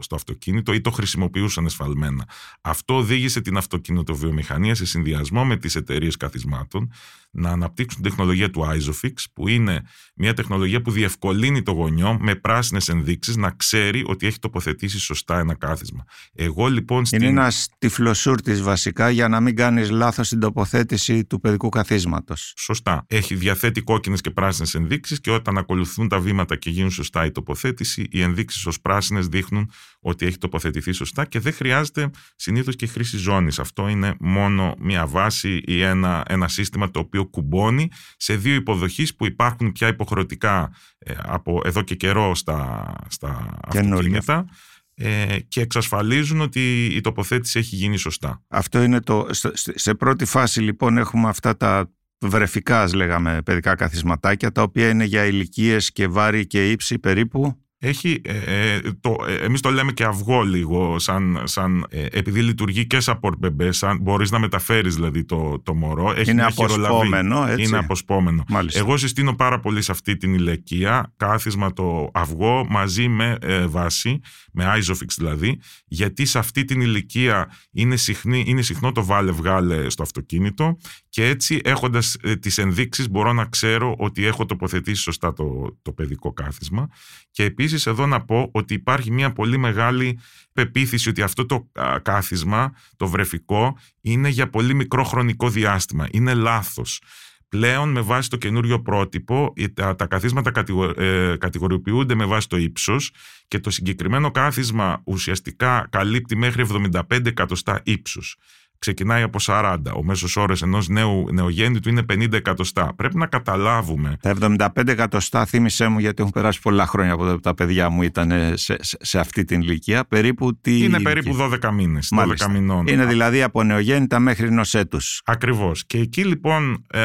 στο 0.00 0.14
αυτοκίνητο 0.14 0.72
ή 0.72 0.80
το 0.80 0.90
χρησιμοποιούσαν 0.90 1.64
εσφαλμένα. 1.64 2.28
Αυτό 2.60 2.96
οδήγησε 2.96 3.40
την 3.40 3.56
αυτοκινητοβιομηχανία 3.56 4.74
σε 4.74 4.86
συνδυασμό 4.86 5.44
με 5.44 5.56
τις 5.56 5.74
εταιρείες 5.74 6.16
καθισμάτων 6.16 6.92
να 7.30 7.50
αναπτύξουν 7.50 8.02
τεχνολογία 8.02 8.50
του 8.50 8.60
Isofix, 8.64 9.12
που 9.34 9.48
είναι 9.48 9.82
μια 10.14 10.34
τεχνολογία 10.34 10.82
που 10.82 10.90
διευκολύνει 10.90 11.62
το 11.62 11.72
γονιό 11.72 12.18
με 12.20 12.34
πράσινες 12.34 12.88
ενδείξεις 12.88 13.36
να 13.36 13.50
ξέρει 13.50 14.04
ότι 14.06 14.26
έχει 14.26 14.38
τοποθετήσει 14.38 14.98
σωστά 14.98 15.38
ένα 15.38 15.54
κάθισμα. 15.54 16.04
Εγώ 16.32 16.66
λοιπόν. 16.66 17.04
Στην... 17.04 17.20
Είναι 17.20 17.30
ένας 17.30 17.68
τυφλοσούρτης 17.78 18.62
βασικά 18.62 19.10
για 19.10 19.28
να 19.28 19.40
μην 19.40 19.56
κάνεις 19.56 19.90
λάθος 19.90 20.26
στην 20.26 20.40
τοποθέτηση 20.40 21.24
του 21.24 21.40
παιδικού 21.40 21.68
καθίσματος. 21.68 22.52
Σωστά. 22.56 23.04
Έχει 23.08 23.34
διαθέτει 23.34 23.80
κόκκινες 23.80 24.20
και 24.20 24.30
πράσινες 24.30 24.74
ενδείξεις 24.74 25.20
και 25.20 25.30
όταν 25.30 25.58
ακολουθούν 25.58 26.08
τα 26.08 26.20
βήματα 26.20 26.56
και 26.56 26.70
γίνουν 26.70 26.90
σωστά 26.90 27.24
η 27.24 27.30
τοποθέτηση, 27.30 28.06
οι 28.10 28.22
ενδείξεις 28.22 28.66
ως 28.66 28.80
πράσινες 28.80 29.26
δείχνουν 29.26 29.70
ότι 30.00 30.26
έχει 30.26 30.38
τοποθετηθεί 30.38 30.92
σωστά 30.92 31.24
και 31.24 31.40
δεν 31.40 31.52
χρειάζεται 31.52 32.10
συνήθως 32.36 32.76
και 32.76 32.86
χρήση 32.86 33.16
ζώνης. 33.16 33.58
Αυτό 33.58 33.88
είναι 33.88 34.14
μόνο 34.20 34.74
μια 34.78 35.06
βάση 35.06 35.62
ή 35.66 35.82
ένα, 35.82 36.22
ένα 36.28 36.48
σύστημα 36.48 36.90
το 36.90 36.98
οποίο 36.98 37.26
κουμπώνει 37.30 37.88
σε 38.16 38.34
δύο 38.34 38.54
υποδοχείς 38.54 39.14
που 39.14 39.26
υπάρχουν 39.26 39.72
πια 39.72 39.88
υποχρεωτικά 39.88 40.72
ε, 40.98 41.14
από 41.18 41.60
εδώ 41.64 41.82
και 41.82 41.94
καιρό 41.94 42.34
στα, 42.34 42.94
στα 43.08 43.58
αυτοκίνητα 43.62 44.46
ε, 44.94 45.38
και 45.48 45.60
εξασφαλίζουν 45.60 46.40
ότι 46.40 46.84
η 46.84 47.00
τοποθέτηση 47.00 47.58
έχει 47.58 47.76
γίνει 47.76 47.96
σωστά. 47.96 48.42
Αυτό 48.48 48.82
είναι 48.82 49.00
το... 49.00 49.26
Σε 49.74 49.94
πρώτη 49.94 50.24
φάση 50.24 50.60
λοιπόν 50.60 50.98
έχουμε 50.98 51.28
αυτά 51.28 51.56
τα 51.56 51.92
βρεφικά, 52.20 52.96
λέγαμε, 52.96 53.42
παιδικά 53.42 53.74
καθισματάκια, 53.74 54.52
τα 54.52 54.62
οποία 54.62 54.88
είναι 54.88 55.04
για 55.04 55.24
ηλικίες 55.24 55.92
και 55.92 56.06
βάρη 56.06 56.46
και 56.46 56.70
ύψη 56.70 56.98
περίπου 56.98 57.62
έχει, 57.80 58.20
ε, 58.24 58.74
ε 58.74 58.80
το, 59.00 59.16
ε, 59.28 59.34
εμείς 59.34 59.60
το 59.60 59.70
λέμε 59.70 59.92
και 59.92 60.04
αυγό 60.04 60.42
λίγο, 60.42 60.98
σαν, 60.98 61.40
σαν, 61.44 61.86
ε, 61.90 62.06
επειδή 62.10 62.42
λειτουργεί 62.42 62.86
και 62.86 63.00
σαν 63.00 63.20
πορπεμπέ, 63.20 63.72
σαν 63.72 63.98
μπορείς 64.00 64.30
να 64.30 64.38
μεταφέρεις 64.38 64.94
δηλαδή 64.94 65.24
το, 65.24 65.60
το 65.64 65.74
μωρό. 65.74 66.12
Έχει 66.16 66.30
είναι 66.30 66.44
αποσπόμενο, 66.44 67.46
έτσι. 67.46 67.62
Είναι 67.62 67.78
αποσπόμενο. 67.78 68.44
Εγώ 68.72 68.96
συστήνω 68.96 69.34
πάρα 69.34 69.60
πολύ 69.60 69.82
σε 69.82 69.92
αυτή 69.92 70.16
την 70.16 70.34
ηλικία 70.34 71.12
κάθισμα 71.16 71.72
το 71.72 72.10
αυγό 72.12 72.66
μαζί 72.68 73.08
με 73.08 73.38
βάση, 73.68 74.20
με 74.52 74.64
Isofix 74.76 75.08
δηλαδή, 75.16 75.60
γιατί 75.86 76.24
σε 76.24 76.38
αυτή 76.38 76.64
την 76.64 76.80
ηλικία 76.80 77.52
είναι, 77.72 77.96
συχνή, 77.96 78.44
είναι 78.46 78.62
συχνό 78.62 78.92
το 78.92 79.04
βάλε 79.04 79.30
βγάλε 79.30 79.90
στο 79.90 80.02
αυτοκίνητο 80.02 80.76
και 81.08 81.26
έτσι 81.26 81.60
έχοντας 81.64 82.16
τις 82.40 82.58
ενδείξεις 82.58 83.10
μπορώ 83.10 83.32
να 83.32 83.44
ξέρω 83.44 83.94
ότι 83.98 84.24
έχω 84.24 84.46
τοποθετήσει 84.46 85.02
σωστά 85.02 85.32
το, 85.32 85.78
το 85.82 85.92
παιδικό 85.92 86.32
κάθισμα 86.32 86.88
και 87.30 87.44
επίσης 87.44 87.67
εδώ 87.86 88.06
να 88.06 88.24
πω 88.24 88.48
ότι 88.52 88.74
υπάρχει 88.74 89.10
μια 89.10 89.32
πολύ 89.32 89.58
μεγάλη 89.58 90.18
πεποίθηση 90.52 91.08
ότι 91.08 91.22
αυτό 91.22 91.46
το 91.46 91.68
κάθισμα, 92.02 92.72
το 92.96 93.06
βρεφικό, 93.06 93.78
είναι 94.00 94.28
για 94.28 94.50
πολύ 94.50 94.74
μικρό 94.74 95.04
χρονικό 95.04 95.48
διάστημα. 95.50 96.06
Είναι 96.10 96.34
λάθος. 96.34 97.00
Πλέον 97.48 97.90
με 97.90 98.00
βάση 98.00 98.30
το 98.30 98.36
καινούριο 98.36 98.82
πρότυπο 98.82 99.52
τα, 99.74 99.94
τα 99.94 100.06
καθίσματα 100.06 100.52
ε, 100.96 101.36
κατηγοριοποιούνται 101.38 102.14
με 102.14 102.24
βάση 102.24 102.48
το 102.48 102.56
ύψος 102.56 103.12
και 103.48 103.58
το 103.58 103.70
συγκεκριμένο 103.70 104.30
κάθισμα 104.30 105.00
ουσιαστικά 105.04 105.86
καλύπτει 105.90 106.36
μέχρι 106.36 106.66
75 107.08 107.26
εκατοστά 107.26 107.80
ύψους 107.84 108.36
ξεκινάει 108.78 109.22
από 109.22 109.38
40. 109.42 109.76
Ο 109.96 110.04
μέσος 110.04 110.36
όρο 110.36 110.54
ενός 110.62 110.88
νέου 110.88 111.28
νεογέννητου 111.32 111.88
είναι 111.88 112.02
50 112.12 112.32
εκατοστά. 112.32 112.92
Πρέπει 112.96 113.16
να 113.16 113.26
καταλάβουμε. 113.26 114.16
Τα 114.20 114.34
75 114.40 114.88
εκατοστά, 114.88 115.44
θύμισέ 115.44 115.88
μου, 115.88 115.98
γιατί 115.98 116.20
έχουν 116.20 116.32
περάσει 116.32 116.60
πολλά 116.60 116.86
χρόνια 116.86 117.12
από 117.12 117.24
το 117.24 117.40
τα 117.40 117.54
παιδιά 117.54 117.88
μου 117.88 118.02
ήταν 118.02 118.32
σε, 118.54 118.76
σε, 118.80 119.18
αυτή 119.18 119.44
την 119.44 119.60
ηλικία. 119.60 120.04
Περίπου 120.04 120.60
τι. 120.60 120.84
Είναι 120.84 121.00
περίπου 121.00 121.36
12 121.62 121.70
μήνες. 121.72 122.12
12 122.16 122.50
μηνών. 122.50 122.86
Είναι 122.86 123.04
δηλαδή 123.06 123.42
από 123.42 123.62
νεογέννητα 123.62 124.18
μέχρι 124.18 124.46
ενός 124.46 124.74
έτους. 124.74 125.22
Ακριβώς. 125.24 125.86
Και 125.86 125.98
εκεί 125.98 126.24
λοιπόν 126.24 126.84
ε, 126.90 127.00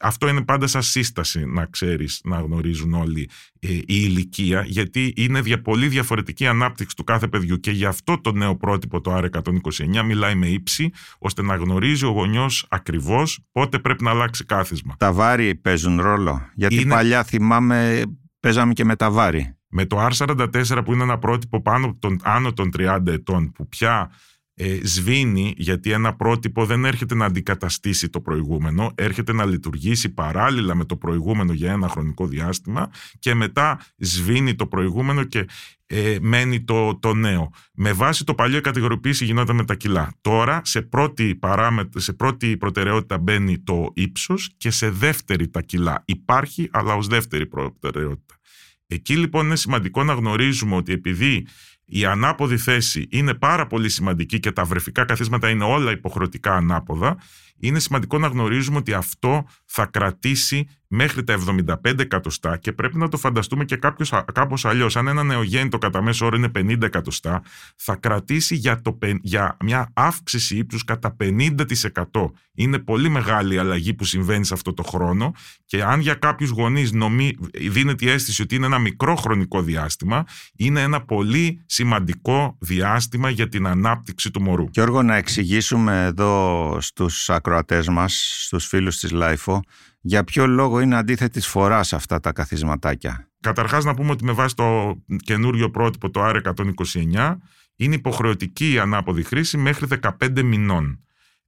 αυτό 0.00 0.28
είναι 0.28 0.42
πάντα 0.42 0.66
σαν 0.66 0.82
σύσταση 0.82 1.44
να 1.46 1.66
ξέρεις, 1.66 2.20
να 2.24 2.36
γνωρίζουν 2.36 2.94
όλοι 2.94 3.30
ε, 3.53 3.53
η 3.68 3.84
ηλικία, 3.86 4.64
γιατί 4.66 5.12
είναι 5.16 5.40
δια, 5.40 5.62
πολύ 5.62 5.88
διαφορετική 5.88 6.46
ανάπτυξη 6.46 6.96
του 6.96 7.04
κάθε 7.04 7.28
παιδιού. 7.28 7.60
Και 7.60 7.70
γι' 7.70 7.84
αυτό 7.84 8.20
το 8.20 8.32
νέο 8.32 8.56
πρότυπο, 8.56 9.00
το 9.00 9.16
R129, 9.16 10.02
μιλάει 10.04 10.34
με 10.34 10.46
ύψη 10.46 10.90
ώστε 11.18 11.42
να 11.42 11.54
γνωρίζει 11.54 12.04
ο 12.04 12.10
γονιός 12.10 12.66
ακριβώς 12.68 13.38
πότε 13.52 13.78
πρέπει 13.78 14.04
να 14.04 14.10
αλλάξει 14.10 14.44
κάθισμα. 14.44 14.94
Τα 14.98 15.12
βάρη 15.12 15.54
παίζουν 15.54 16.00
ρόλο; 16.00 16.40
Γιατί 16.54 16.86
παλιά 16.86 17.24
θυμάμαι 17.24 18.02
παίζαμε 18.40 18.72
και 18.72 18.84
με 18.84 18.96
τα 18.96 19.10
βάρη. 19.10 19.56
Με 19.68 19.86
το 19.86 20.06
R44 20.06 20.80
που 20.84 20.92
είναι 20.92 21.02
ένα 21.02 21.18
πρότυπο 21.18 21.62
πάνω 21.62 21.96
των, 21.98 22.20
άνω 22.22 22.52
των 22.52 22.70
30 22.78 23.06
ετών 23.06 23.52
που 23.52 23.68
πια 23.68 24.10
ε, 24.54 24.78
σβήνει 24.82 25.54
γιατί 25.56 25.90
ένα 25.90 26.14
πρότυπο 26.14 26.66
δεν 26.66 26.84
έρχεται 26.84 27.14
να 27.14 27.24
αντικαταστήσει 27.24 28.08
το 28.08 28.20
προηγούμενο, 28.20 28.92
έρχεται 28.94 29.32
να 29.32 29.44
λειτουργήσει 29.44 30.08
παράλληλα 30.08 30.74
με 30.74 30.84
το 30.84 30.96
προηγούμενο 30.96 31.52
για 31.52 31.72
ένα 31.72 31.88
χρονικό 31.88 32.26
διάστημα 32.26 32.90
και 33.18 33.34
μετά 33.34 33.80
σβήνει 33.96 34.54
το 34.54 34.66
προηγούμενο 34.66 35.24
και 35.24 35.46
ε, 35.86 36.16
μένει 36.20 36.64
το, 36.64 36.98
το 36.98 37.14
νέο. 37.14 37.50
Με 37.74 37.92
βάση 37.92 38.24
το 38.24 38.34
παλιό 38.34 38.56
η 38.56 38.60
κατηγοριοποίηση 38.60 39.24
γινόταν 39.24 39.56
με 39.56 39.64
τα 39.64 39.74
κιλά. 39.74 40.14
Τώρα 40.20 40.60
σε 40.64 40.82
πρώτη, 40.82 41.34
παράμετρο, 41.34 42.00
σε 42.00 42.12
πρώτη 42.12 42.56
προτεραιότητα 42.56 43.18
μπαίνει 43.18 43.58
το 43.58 43.90
ύψος 43.94 44.50
και 44.56 44.70
σε 44.70 44.90
δεύτερη 44.90 45.48
τα 45.48 45.60
κιλά. 45.60 46.02
Υπάρχει 46.04 46.68
αλλά 46.72 46.94
ως 46.94 47.06
δεύτερη 47.06 47.46
προτεραιότητα. 47.46 48.34
Εκεί 48.86 49.16
λοιπόν 49.16 49.46
είναι 49.46 49.56
σημαντικό 49.56 50.04
να 50.04 50.12
γνωρίζουμε 50.12 50.76
ότι 50.76 50.92
επειδή 50.92 51.46
η 51.84 52.04
ανάποδη 52.04 52.56
θέση 52.56 53.06
είναι 53.10 53.34
πάρα 53.34 53.66
πολύ 53.66 53.88
σημαντική 53.88 54.40
και 54.40 54.52
τα 54.52 54.64
βρεφικά 54.64 55.04
καθίσματα 55.04 55.50
είναι 55.50 55.64
όλα 55.64 55.90
υποχρεωτικά 55.90 56.54
ανάποδα, 56.54 57.16
είναι 57.58 57.78
σημαντικό 57.78 58.18
να 58.18 58.26
γνωρίζουμε 58.26 58.76
ότι 58.76 58.92
αυτό 58.92 59.46
θα 59.64 59.86
κρατήσει 59.86 60.68
μέχρι 60.94 61.24
τα 61.24 61.38
75 61.84 61.98
εκατοστά 61.98 62.56
και 62.56 62.72
πρέπει 62.72 62.98
να 62.98 63.08
το 63.08 63.16
φανταστούμε 63.16 63.64
και 63.64 63.76
κάποιος, 63.76 64.12
κάπως 64.32 64.64
αλλιώς. 64.64 64.96
Αν 64.96 65.06
ένα 65.06 65.22
νεογέννητο 65.22 65.78
κατά 65.78 66.02
μέσο 66.02 66.26
όρο 66.26 66.36
είναι 66.36 66.50
50 66.58 66.82
εκατοστά, 66.82 67.42
θα 67.76 67.96
κρατήσει 67.96 68.54
για, 68.54 68.80
το, 68.80 68.98
για 69.22 69.56
μια 69.60 69.90
αύξηση 69.94 70.56
ύψους 70.56 70.84
κατά 70.84 71.16
50%. 71.20 72.30
Είναι 72.54 72.78
πολύ 72.78 73.08
μεγάλη 73.08 73.54
η 73.54 73.58
αλλαγή 73.58 73.94
που 73.94 74.04
συμβαίνει 74.04 74.44
σε 74.44 74.54
αυτό 74.54 74.74
το 74.74 74.82
χρόνο 74.82 75.32
και 75.64 75.82
αν 75.82 76.00
για 76.00 76.14
κάποιους 76.14 76.50
γονείς 76.50 76.92
νομί, 76.92 77.36
δίνεται 77.68 78.04
η 78.04 78.10
αίσθηση 78.10 78.42
ότι 78.42 78.54
είναι 78.54 78.66
ένα 78.66 78.78
μικρό 78.78 79.14
χρονικό 79.16 79.62
διάστημα, 79.62 80.24
είναι 80.56 80.80
ένα 80.80 81.00
πολύ 81.00 81.62
σημαντικό 81.66 82.56
διάστημα 82.60 83.30
για 83.30 83.48
την 83.48 83.66
ανάπτυξη 83.66 84.30
του 84.30 84.42
μωρού. 84.42 84.64
Γιώργο, 84.70 85.02
να 85.02 85.16
εξηγήσουμε 85.16 86.04
εδώ 86.04 86.76
στους 86.80 87.30
ακροατές 87.30 87.88
μας, 87.88 88.44
στους 88.44 88.66
φίλους 88.66 88.98
της 88.98 89.10
LiFO, 89.10 89.62
για 90.06 90.24
ποιο 90.24 90.46
λόγο 90.46 90.80
είναι 90.80 90.96
αντίθετη 90.96 91.40
φορά 91.40 91.78
αυτά 91.78 92.20
τα 92.20 92.32
καθισματάκια; 92.32 93.28
Καταρχάς 93.40 93.84
να 93.84 93.94
πούμε 93.94 94.10
ότι 94.10 94.24
με 94.24 94.32
βάση 94.32 94.54
το 94.54 94.96
καινούριο 95.24 95.70
πρότυπο 95.70 96.10
το 96.10 96.20
R129 96.24 97.36
είναι 97.76 97.94
υποχρεωτική 97.94 98.72
η 98.72 98.78
ανάποδη 98.78 99.22
χρήση 99.22 99.56
μέχρι 99.56 99.86
15 100.20 100.42
μηνών. 100.42 101.03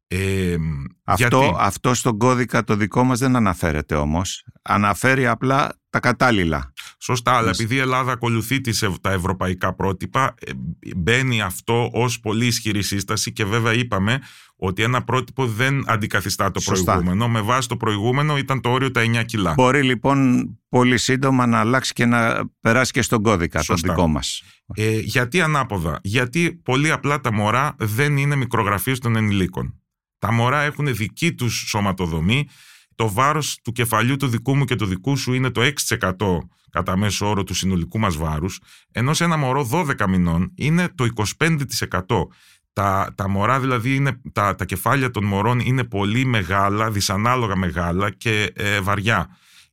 Ε, 0.08 0.56
αυτό, 1.04 1.56
αυτό 1.58 1.94
στον 1.94 2.18
κώδικα 2.18 2.64
το 2.64 2.76
δικό 2.76 3.04
μας 3.04 3.18
δεν 3.18 3.36
αναφέρεται 3.36 3.94
όμως. 3.94 4.44
Αναφέρει 4.62 5.26
απλά 5.26 5.80
τα 5.90 6.00
κατάλληλα. 6.00 6.72
Σωστά, 6.98 7.32
αλλά 7.32 7.50
επειδή 7.50 7.75
η 7.75 7.78
Ελλάδα 7.78 8.12
ακολουθεί 8.12 8.60
τις, 8.60 8.84
τα 9.00 9.12
ευρωπαϊκά 9.12 9.75
πρότυπα, 9.75 10.34
ε, 10.46 10.52
μπαίνει 10.96 11.42
αυτό 11.42 11.90
ως 11.92 12.20
πολύ 12.20 12.46
ισχυρή 12.46 12.82
σύσταση 12.82 13.32
και 13.32 13.44
βέβαια 13.44 13.72
είπαμε 13.72 14.20
ότι 14.56 14.82
ένα 14.82 15.04
πρότυπο 15.04 15.46
δεν 15.46 15.90
αντικαθιστά 15.90 16.50
το 16.50 16.60
προηγούμενο. 16.64 17.28
Με 17.28 17.40
βάση 17.40 17.68
το 17.68 17.76
προηγούμενο 17.76 18.36
ήταν 18.38 18.60
το 18.60 18.70
όριο 18.70 18.90
τα 18.90 19.02
9 19.04 19.25
κιλά. 19.25 19.52
Μπορεί 19.52 19.82
λοιπόν 19.82 20.48
πολύ 20.68 20.98
σύντομα 20.98 21.46
να 21.46 21.58
αλλάξει 21.58 21.92
και 21.92 22.06
να 22.06 22.50
περάσει 22.60 22.92
και 22.92 23.02
στον 23.02 23.22
κώδικα 23.22 23.62
το 23.66 23.75
δικό 23.75 24.06
μας. 24.06 24.42
Ε, 24.75 24.98
γιατί 24.98 25.40
ανάποδα; 25.40 25.98
Γιατί 26.02 26.60
πολύ 26.64 26.90
απλά 26.90 27.20
τα 27.20 27.32
μωρά 27.32 27.75
δεν 27.78 28.16
είναι 28.16 28.36
μικρογραφίες 28.36 28.98
των 28.98 29.16
ενηλίκων. 29.16 29.80
Τα 30.18 30.32
μωρά 30.32 30.62
έχουν 30.62 30.94
δική 30.94 31.32
τους 31.35 31.64
σωματοδομή. 31.68 32.49
Το 32.94 33.12
βάρος 33.12 33.58
του 33.62 33.73
κεφαλιού 33.73 34.16
του 34.16 34.26
δικού 34.26 34.56
μου 34.56 34.64
και 34.64 34.75
του 34.75 34.87
δικού 34.87 35.16
σου 35.16 35.32
είναι 35.32 35.50
το 35.50 35.61
6% 35.61 36.38
κατά 36.70 36.96
μέσο 36.96 37.28
όρο 37.28 37.44
του 37.44 37.54
συνολικού 37.54 37.99
μας 37.99 38.16
βάρους, 38.16 38.61
ενώ 38.92 39.14
σε 39.14 39.25
ένα 39.25 39.37
μωρό 39.37 39.68
12 39.73 40.06
μηνών 40.08 40.52
είναι 40.54 40.88
το 40.94 41.06
25%. 41.38 42.26
Τα, 42.73 43.12
τα 43.14 43.28
μωρά 43.28 43.61
δηλαδή, 43.61 43.94
είναι, 43.94 44.20
τα, 44.32 44.54
τα 44.54 44.64
κεφάλια 44.64 45.11
των 45.11 45.25
μωρών 45.25 45.61
είναι 45.61 45.85
πολύ 45.85 46.25
μεγάλα, 46.25 46.90
δυσανάλογα 46.90 47.56
μεγάλα 47.56 48.11
και 48.11 48.52
ε, 48.54 48.80
βαριά. 48.80 49.28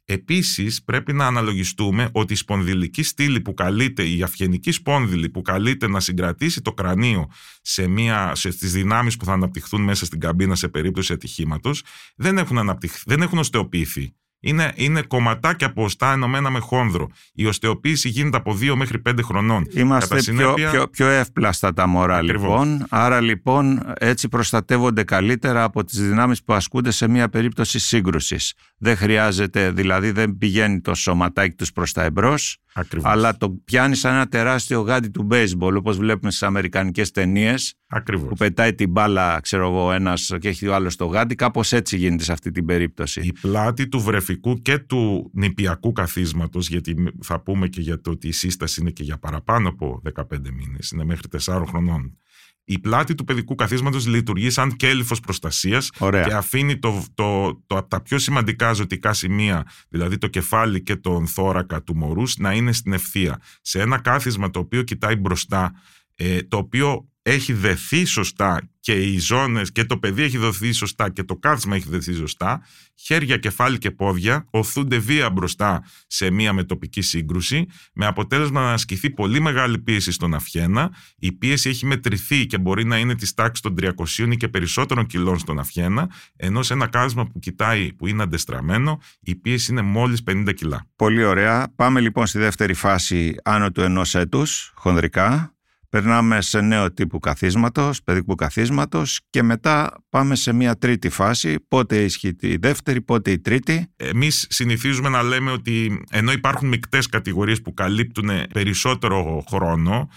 Επίσης 0.06 0.84
πρέπει 0.84 1.14
να 1.14 1.28
αναλογιστούμε 1.28 2.10
ότι 2.12 2.34
η 2.34 2.36
σπονδυλική 2.36 3.04
στήλη 3.04 3.42
που 3.42 3.54
καλείται, 3.54 4.08
η 4.08 4.24
αυγενική 4.24 4.72
σπόνδυλη 4.72 5.30
που 5.30 5.42
καλείται 5.42 5.88
να 5.88 6.00
συγκρατήσει 6.00 6.62
το 6.62 6.74
κρανίο 6.74 7.30
σε 7.62 7.88
μια, 7.88 8.36
σε, 8.36 8.52
στις 8.52 8.72
δυνάμεις 8.72 9.18
που 9.18 9.26
θα 9.26 9.34
αναπτυχθούν 9.34 9.82
μέσα 9.82 10.06
στην 10.06 10.20
καμπίνα 10.20 10.56
σε 10.56 10.68
περίπτωση 10.68 11.14
ατυχήματος 11.14 11.84
δεν 12.16 12.38
έχουν, 12.38 12.58
αναπτυχ, 12.58 13.02
δεν 13.06 13.22
έχουν 13.22 13.38
οστεοποιηθεί. 13.38 14.16
Είναι, 14.46 14.72
είναι 14.76 15.02
κομματάκια 15.02 15.68
από 15.68 15.84
οστά 15.84 16.12
ενωμένα 16.12 16.50
με 16.50 16.60
χόνδρο. 16.60 17.10
Η 17.34 17.46
οστεοποίηση 17.46 18.10
γίνεται 18.10 18.38
από 18.38 18.58
2 18.62 18.74
μέχρι 18.76 19.02
5 19.10 19.14
χρονών. 19.24 19.68
Είμαστε 19.74 20.22
συνέπεια... 20.22 20.54
πιο, 20.54 20.70
πιο, 20.70 20.88
πιο 20.88 21.08
εύπλαστα 21.08 21.74
τα 21.74 21.88
μωρά 21.88 22.22
λοιπόν. 22.22 22.86
Άρα 22.90 23.22
λοιπόν 23.22 23.94
έτσι 24.00 24.30
προστατεύονται 24.30 25.04
καλύτερα 25.04 25.64
από 25.64 25.84
τις 25.84 26.00
δυνάμεις 26.00 26.44
που 26.44 26.54
ασκούνται 26.54 26.92
σε 26.92 27.08
μια 27.08 27.30
περίπτωση 27.30 27.80
σύγκρουσης. 27.80 28.54
Δεν 28.78 28.98
χρειάζεται, 28.98 29.72
δηλαδή 29.72 30.12
δεν 30.12 30.38
πηγαίνει 30.38 30.82
το 30.82 30.94
σωματάκι 30.94 31.56
τους 31.56 31.72
προς 31.72 31.92
τα 31.92 32.04
εμπρός 32.04 32.58
Ακριβώς. 32.74 33.12
αλλά 33.12 33.38
το 33.38 33.50
πιάνεις 33.66 34.00
σαν 34.00 34.14
ένα 34.14 34.28
τεράστιο 34.28 34.82
γάντι 34.82 35.08
του 35.08 35.28
baseball 35.32 35.76
όπως 35.78 35.98
βλέπουμε 35.98 36.32
στις 36.32 36.44
αμερικανικές 36.44 37.12
ταινίες. 37.12 37.74
που 38.06 38.36
πετάει 38.38 38.74
την 38.74 38.90
μπάλα 38.90 39.40
ξέρω 39.42 39.68
εγώ 39.68 39.92
ένας 39.92 40.32
και 40.40 40.48
έχει 40.48 40.68
ο 40.68 40.76
άλλος 40.76 40.96
το 40.96 41.06
γάντι 41.06 41.36
κάπως 41.36 41.72
έτσι 41.72 41.98
γίνεται 41.98 42.24
σε 42.24 42.32
αυτή 42.32 42.52
την 42.52 42.66
περίπτωση. 42.66 43.22
Η 43.22 43.34
πλάτη 43.42 43.88
του 43.88 44.00
βρεφικού 44.00 44.62
και 44.62 44.78
του 44.78 45.32
νηπιακού 45.34 45.92
καθίσματος 45.92 46.68
γιατί 46.68 46.96
θα 47.22 47.42
πούμε 47.42 47.68
και 47.68 47.82
για 47.82 48.02
το 48.02 48.12
ότι 48.12 48.28
η 48.28 48.32
σύσταση 48.32 48.82
είναι 48.82 48.92
και 48.92 49.04
για 49.04 49.18
παραπάνω 49.18 49.70
από 49.70 50.02
15 50.16 50.24
μήνες 50.54 50.92
είναι 50.92 51.04
μέχρι 51.04 51.28
4 51.46 51.64
χρονών 51.68 52.18
η 52.66 52.80
πλάτη 52.80 53.16
του 53.16 53.24
παιδικού 53.24 53.56
καθίσματος 53.56 54.08
λειτουργεί 54.08 54.50
σαν 54.50 54.76
κέλυφος 54.76 55.20
προστασίας 55.20 55.90
και 56.26 56.34
αφήνει 56.34 56.80
το, 56.80 57.06
το, 57.14 57.62
το, 57.68 57.78
από 57.78 57.90
τα 57.90 58.02
πιο 58.02 58.18
σημαντικά 58.18 58.74
ζωτικά 58.74 59.14
σημεία, 59.14 59.66
δηλαδή 59.90 60.18
το 60.18 60.28
κεφάλι 60.28 60.84
και 60.84 60.96
τον 60.96 61.28
θώρακα 61.28 61.84
του 61.84 61.96
μωρούς, 61.96 62.38
να 62.38 62.54
είναι 62.54 62.72
στην 62.72 62.94
ευθεία. 62.94 63.42
Σε 63.62 63.82
ένα 63.82 64.00
κάθισμα 64.00 64.50
το 64.50 64.60
οποίο 64.60 64.82
κοιτάει 64.84 65.16
μπροστά, 65.16 65.74
ε, 66.16 66.42
το 66.44 66.58
οποίο 66.58 67.08
έχει 67.24 67.54
δεθεί 67.54 68.06
σωστά 68.06 68.70
και 68.80 68.94
οι 68.94 69.20
ζώνες 69.20 69.72
και 69.72 69.84
το 69.86 69.98
παιδί 69.98 70.24
έχει 70.24 70.38
δοθεί 70.38 70.72
σωστά 70.72 71.10
και 71.10 71.24
το 71.24 71.36
κάθισμα 71.36 71.76
έχει 71.76 71.90
δεθεί 71.90 72.14
σωστά, 72.14 72.62
χέρια, 72.96 73.38
κεφάλι 73.38 73.78
και 73.78 73.92
πόδια 73.92 74.46
οθούνται 74.50 74.98
βία 74.98 75.30
μπροστά 75.30 75.84
σε 76.08 76.30
μία 76.30 76.54
μετοπική 76.54 77.02
σύγκρουση, 77.02 77.66
με 77.94 78.06
αποτέλεσμα 78.06 78.62
να 78.62 78.74
ασκηθεί 78.74 79.10
πολύ 79.10 79.40
μεγάλη 79.40 79.80
πίεση 79.80 80.12
στον 80.12 80.34
αυχένα. 80.34 80.96
Η 81.18 81.32
πίεση 81.32 81.70
έχει 81.70 81.86
μετρηθεί 81.86 82.46
και 82.46 82.58
μπορεί 82.58 82.86
να 82.86 82.98
είναι 82.98 83.16
της 83.16 83.34
τάξης 83.34 83.62
των 83.62 83.76
300 83.82 83.92
ή 84.32 84.38
και 84.38 84.48
περισσότερων 84.48 85.06
κιλών 85.06 85.40
στον 85.40 85.60
αυχένα, 85.60 86.10
ενώ 86.36 86.64
σε 86.64 86.74
ένα 86.74 86.88
κάθισμα 86.88 87.28
που 87.28 87.40
κοιτάει 87.40 87.94
που 87.94 88.08
είναι 88.08 88.24
αντεστραμμένο, 88.24 89.02
η 89.20 89.36
πίεση 89.36 89.72
είναι 89.72 89.82
μόλις 89.82 90.24
50 90.24 90.54
κιλά. 90.54 90.88
Πολύ 90.96 91.24
ωραία. 91.24 91.74
Πάμε 91.76 92.00
λοιπόν 92.00 92.26
στη 92.26 92.40
δεύτερη 92.40 92.74
φάση 92.74 93.36
άνω 93.44 93.72
του 93.72 93.82
ενός 93.82 94.16
έτους, 94.16 94.72
χονδρικά. 94.76 95.53
Περνάμε 95.94 96.42
σε 96.42 96.62
νέο 96.62 96.94
τύπου 96.94 97.20
καθίσματος, 97.20 98.04
παιδικού 98.04 98.36
καθίσματος 98.36 99.20
και 99.30 99.44
μετά 99.44 100.04
πάμε 100.10 100.36
σε 100.36 100.54
μια 100.54 100.78
τρίτη 100.78 101.10
φάση. 101.10 101.56
Πότε 101.68 102.04
ισχύει 102.04 102.36
η 102.40 102.56
δεύτερη, 102.56 103.02
πότε 103.02 103.32
η 103.32 103.40
τρίτη. 103.40 103.88
Εμείς 103.96 104.46
συνηθίζουμε 104.50 105.10
να 105.10 105.24
λέμε 105.24 105.52
ότι 105.52 106.04
ενώ 106.12 106.32
υπάρχουν 106.32 106.68
μεικτές 106.68 107.08
κατηγορίες 107.08 107.62
που 107.62 107.74
καλύπτουν 107.74 108.30
περισσότερο 108.54 109.44
χρόνο, 109.50 110.10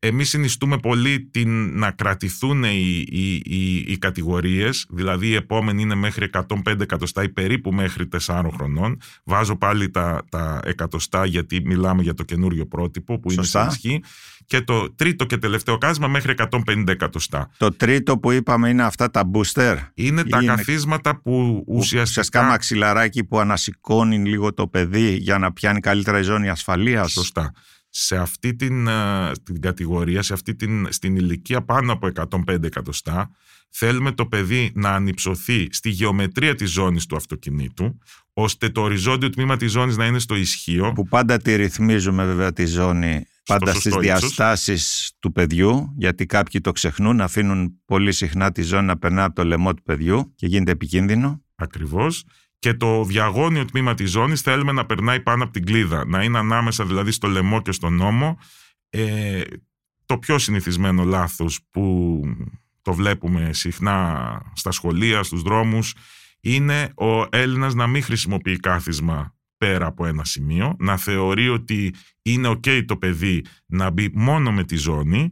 εμείς 0.00 0.28
συνιστούμε 0.28 0.78
πολύ 0.78 1.20
την, 1.20 1.78
να 1.78 1.90
κρατηθούν 1.90 2.64
οι, 2.64 3.04
οι, 3.08 3.34
οι, 3.44 3.76
οι 3.76 3.98
κατηγορίες, 3.98 4.86
δηλαδή 4.90 5.26
η 5.26 5.34
επόμενη 5.34 5.82
είναι 5.82 5.94
μέχρι 5.94 6.30
105 6.32 6.80
εκατοστά 6.80 7.22
ή 7.22 7.28
περίπου 7.28 7.72
μέχρι 7.72 8.08
4 8.26 8.48
χρονών. 8.54 9.00
Βάζω 9.24 9.56
πάλι 9.56 9.90
τα, 9.90 10.24
τα 10.28 10.60
εκατοστά 10.64 11.26
γιατί 11.26 11.62
μιλάμε 11.64 12.02
για 12.02 12.14
το 12.14 12.22
καινούριο 12.24 12.66
πρότυπο 12.66 13.18
που 13.18 13.30
Σωστά. 13.30 13.60
είναι 13.60 13.70
σε 13.70 13.76
ισχύ. 13.76 14.02
Και 14.48 14.60
το 14.60 14.94
τρίτο 14.94 15.24
και 15.24 15.36
τελευταίο 15.36 15.78
κάσμα 15.78 16.08
μέχρι 16.08 16.34
150 16.66 16.84
εκατοστά. 16.88 17.50
Το 17.56 17.72
τρίτο 17.72 18.18
που 18.18 18.30
είπαμε 18.30 18.68
είναι 18.68 18.82
αυτά 18.82 19.10
τα 19.10 19.30
booster. 19.32 19.76
Είναι 19.94 20.24
τα 20.24 20.42
καθίσματα 20.44 21.20
που 21.20 21.64
ουσιαστικά... 21.66 22.02
Ουσιαστικά 22.02 22.42
μαξιλαράκι 22.42 23.24
που 23.24 23.38
ανασηκώνει 23.38 24.18
λίγο 24.18 24.54
το 24.54 24.66
παιδί 24.68 25.16
για 25.16 25.38
να 25.38 25.52
πιάνει 25.52 25.80
καλύτερα 25.80 26.18
η 26.18 26.22
ζώνη 26.22 26.48
ασφαλείας. 26.48 27.12
Σωστά 27.12 27.52
σε 27.88 28.16
αυτή 28.16 28.54
την, 28.54 28.86
ε, 28.86 29.32
την 29.42 29.60
κατηγορία, 29.60 30.22
σε 30.22 30.32
αυτή 30.32 30.54
την, 30.54 30.86
στην 30.90 31.16
ηλικία 31.16 31.62
πάνω 31.64 31.92
από 31.92 32.08
105 32.46 32.62
εκατοστά, 32.62 33.30
θέλουμε 33.70 34.12
το 34.12 34.26
παιδί 34.26 34.72
να 34.74 34.90
ανυψωθεί 34.90 35.66
στη 35.70 35.88
γεωμετρία 35.88 36.54
της 36.54 36.70
ζώνης 36.70 37.06
του 37.06 37.16
αυτοκινήτου, 37.16 37.98
ώστε 38.32 38.68
το 38.68 38.80
οριζόντιο 38.80 39.30
τμήμα 39.30 39.56
της 39.56 39.70
ζώνης 39.70 39.96
να 39.96 40.06
είναι 40.06 40.18
στο 40.18 40.34
ισχύο. 40.34 40.92
Που 40.92 41.08
πάντα 41.08 41.38
τη 41.38 41.56
ρυθμίζουμε 41.56 42.24
βέβαια 42.24 42.52
τη 42.52 42.66
ζώνη 42.66 43.26
πάντα 43.48 43.74
στις 43.74 43.94
διαστάσεις 43.94 45.12
του 45.18 45.32
παιδιού, 45.32 45.94
γιατί 45.96 46.26
κάποιοι 46.26 46.60
το 46.60 46.72
ξεχνούν, 46.72 47.20
αφήνουν 47.20 47.80
πολύ 47.84 48.12
συχνά 48.12 48.52
τη 48.52 48.62
ζώνη 48.62 48.86
να 48.86 48.98
περνά 48.98 49.24
από 49.24 49.34
το 49.34 49.44
λαιμό 49.44 49.74
του 49.74 49.82
παιδιού 49.82 50.32
και 50.34 50.46
γίνεται 50.46 50.70
επικίνδυνο. 50.70 51.42
Ακριβώς 51.54 52.24
και 52.58 52.74
το 52.74 53.04
διαγώνιο 53.04 53.64
τμήμα 53.64 53.94
της 53.94 54.10
ζώνης 54.10 54.40
θέλουμε 54.40 54.72
να 54.72 54.86
περνάει 54.86 55.20
πάνω 55.20 55.44
από 55.44 55.52
την 55.52 55.64
κλίδα, 55.64 56.04
να 56.06 56.22
είναι 56.22 56.38
ανάμεσα 56.38 56.84
δηλαδή 56.84 57.10
στο 57.10 57.28
λαιμό 57.28 57.62
και 57.62 57.72
στον 57.72 57.94
νόμο. 57.94 58.38
Ε, 58.90 59.42
το 60.06 60.18
πιο 60.18 60.38
συνηθισμένο 60.38 61.04
λάθος 61.04 61.60
που 61.70 62.20
το 62.82 62.92
βλέπουμε 62.92 63.52
συχνά 63.52 64.42
στα 64.54 64.70
σχολεία, 64.70 65.22
στους 65.22 65.42
δρόμους, 65.42 65.94
είναι 66.40 66.92
ο 66.94 67.26
Έλληνας 67.30 67.74
να 67.74 67.86
μην 67.86 68.02
χρησιμοποιεί 68.02 68.56
κάθισμα 68.56 69.37
πέρα 69.58 69.86
από 69.86 70.06
ένα 70.06 70.24
σημείο, 70.24 70.76
να 70.78 70.96
θεωρεί 70.96 71.48
ότι 71.48 71.94
είναι 72.22 72.48
ok 72.48 72.84
το 72.84 72.96
παιδί 72.96 73.44
να 73.66 73.90
μπει 73.90 74.10
μόνο 74.14 74.52
με 74.52 74.64
τη 74.64 74.76
ζώνη 74.76 75.30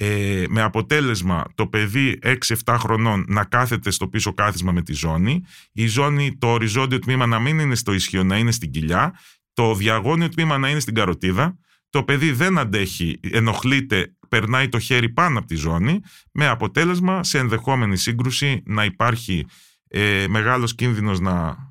ε, 0.00 0.44
με 0.48 0.62
αποτέλεσμα 0.62 1.44
το 1.54 1.66
παιδί 1.66 2.18
6-7 2.64 2.76
χρονών 2.78 3.24
να 3.28 3.44
κάθεται 3.44 3.90
στο 3.90 4.08
πίσω 4.08 4.32
κάθισμα 4.32 4.72
με 4.72 4.82
τη 4.82 4.92
ζώνη, 4.92 5.44
η 5.72 5.86
ζώνη, 5.86 6.36
το 6.38 6.46
οριζόντιο 6.46 6.98
τμήμα 6.98 7.26
να 7.26 7.38
μην 7.38 7.58
είναι 7.58 7.74
στο 7.74 7.92
ισχύο, 7.92 8.24
να 8.24 8.36
είναι 8.36 8.50
στην 8.50 8.70
κοιλιά, 8.70 9.18
το 9.52 9.74
διαγώνιο 9.74 10.28
τμήμα 10.28 10.58
να 10.58 10.68
είναι 10.68 10.80
στην 10.80 10.94
καροτίδα, 10.94 11.58
το 11.90 12.02
παιδί 12.02 12.32
δεν 12.32 12.58
αντέχει, 12.58 13.20
ενοχλείται, 13.20 14.16
περνάει 14.28 14.68
το 14.68 14.78
χέρι 14.78 15.08
πάνω 15.08 15.38
από 15.38 15.48
τη 15.48 15.54
ζώνη, 15.54 16.00
με 16.32 16.46
αποτέλεσμα 16.46 17.24
σε 17.24 17.38
ενδεχόμενη 17.38 17.96
σύγκρουση 17.96 18.62
να 18.66 18.84
υπάρχει 18.84 19.46
ε, 19.88 20.24
μεγάλος 20.28 20.74
κίνδυνος 20.74 21.20
να 21.20 21.38
ε, 21.38 21.67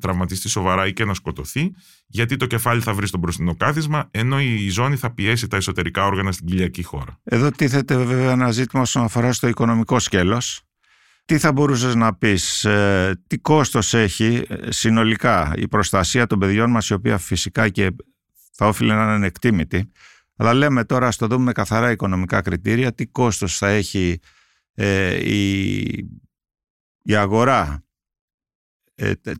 τραυματιστεί 0.00 0.48
σοβαρά 0.48 0.86
ή 0.86 0.92
και 0.92 1.04
να 1.04 1.14
σκοτωθεί, 1.14 1.72
γιατί 2.06 2.36
το 2.36 2.46
κεφάλι 2.46 2.80
θα 2.80 2.92
βρει 2.94 3.06
στο 3.06 3.18
μπροστινό 3.18 3.54
κάθισμα, 3.56 4.08
ενώ 4.10 4.40
η 4.40 4.68
ζώνη 4.68 4.96
θα 4.96 5.14
πιέσει 5.14 5.48
τα 5.48 5.56
εσωτερικά 5.56 6.04
όργανα 6.04 6.32
στην 6.32 6.46
κοιλιακή 6.46 6.82
χώρα. 6.82 7.20
Εδώ 7.24 7.50
τίθεται 7.50 7.96
βέβαια 7.96 8.30
ένα 8.30 8.50
ζήτημα 8.50 8.82
όσον 8.82 9.02
αφορά 9.02 9.32
στο 9.32 9.48
οικονομικό 9.48 9.98
σκέλος. 9.98 10.60
Τι 11.24 11.38
θα 11.38 11.52
μπορούσες 11.52 11.94
να 11.94 12.14
πεις, 12.14 12.64
ε, 12.64 13.22
τι 13.26 13.38
κόστος 13.38 13.94
έχει 13.94 14.44
ε, 14.48 14.70
συνολικά 14.70 15.52
η 15.56 15.68
προστασία 15.68 16.26
των 16.26 16.38
παιδιών 16.38 16.70
μας, 16.70 16.88
η 16.88 16.94
οποία 16.94 17.18
φυσικά 17.18 17.68
και 17.68 17.90
θα 18.52 18.68
όφιλε 18.68 18.94
να 18.94 19.14
είναι 19.14 19.26
εκτίμητη. 19.26 19.90
Αλλά 20.36 20.54
λέμε 20.54 20.84
τώρα, 20.84 21.10
στο 21.10 21.26
δούμε 21.26 21.44
με 21.44 21.52
καθαρά 21.52 21.90
οικονομικά 21.90 22.40
κριτήρια, 22.40 22.94
τι 22.94 23.06
κόστος 23.06 23.58
θα 23.58 23.68
έχει 23.68 24.18
η, 25.22 25.78
η 27.02 27.14
αγορά 27.16 27.62
ε, 27.62 27.85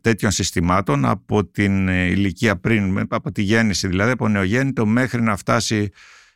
τέτοιων 0.01 0.31
συστημάτων 0.31 1.05
από 1.05 1.45
την 1.45 1.87
ε, 1.87 2.05
ηλικία 2.05 2.59
πριν, 2.59 3.05
από 3.09 3.31
τη 3.31 3.41
γέννηση 3.41 3.87
δηλαδή, 3.87 4.11
από 4.11 4.27
νεογέννητο 4.27 4.85
μέχρι 4.85 5.21
να 5.21 5.37
φτάσει 5.37 5.89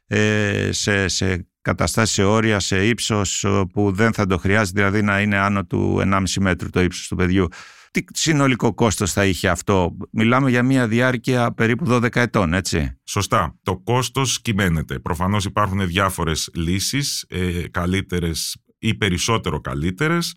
ε, 0.08 0.70
σε, 0.72 1.08
σε 1.08 1.48
καταστάσεις 1.62 2.16
σε 2.16 2.24
όρια, 2.24 2.60
σε 2.60 2.86
ύψος 2.86 3.46
που 3.74 3.92
δεν 3.92 4.14
θα 4.14 4.26
το 4.26 4.38
χρειάζεται, 4.38 4.80
δηλαδή 4.80 5.02
να 5.02 5.22
είναι 5.22 5.38
άνω 5.38 5.66
του 5.66 6.02
1,5 6.04 6.24
μέτρου 6.40 6.70
το 6.70 6.82
ύψος 6.82 7.08
του 7.08 7.16
παιδιού. 7.16 7.48
Τι 7.92 8.04
συνολικό 8.14 8.74
κόστος 8.74 9.14
θα 9.14 9.26
είχε 9.26 9.50
αυτό; 9.50 9.98
Μιλάμε 10.12 10.50
για 10.50 10.64
μια 10.64 10.88
διάρκεια 10.88 11.54
περίπου 11.54 11.86
12 11.90 12.16
ετών, 12.16 12.54
έτσι. 12.54 13.00
Σωστά. 13.04 13.60
Το 13.64 13.78
κόστος 13.78 14.42
κυμαίνεται. 14.42 15.00
Προφανώς 15.00 15.46
υπάρχουν 15.46 15.88
διάφορες 15.88 16.50
λύσεις, 16.54 17.26
ε, 17.30 17.68
καλύτερες 17.72 18.58
ή 18.80 18.96
περισσότερο 18.96 19.62
καλύτερες. 19.62 20.36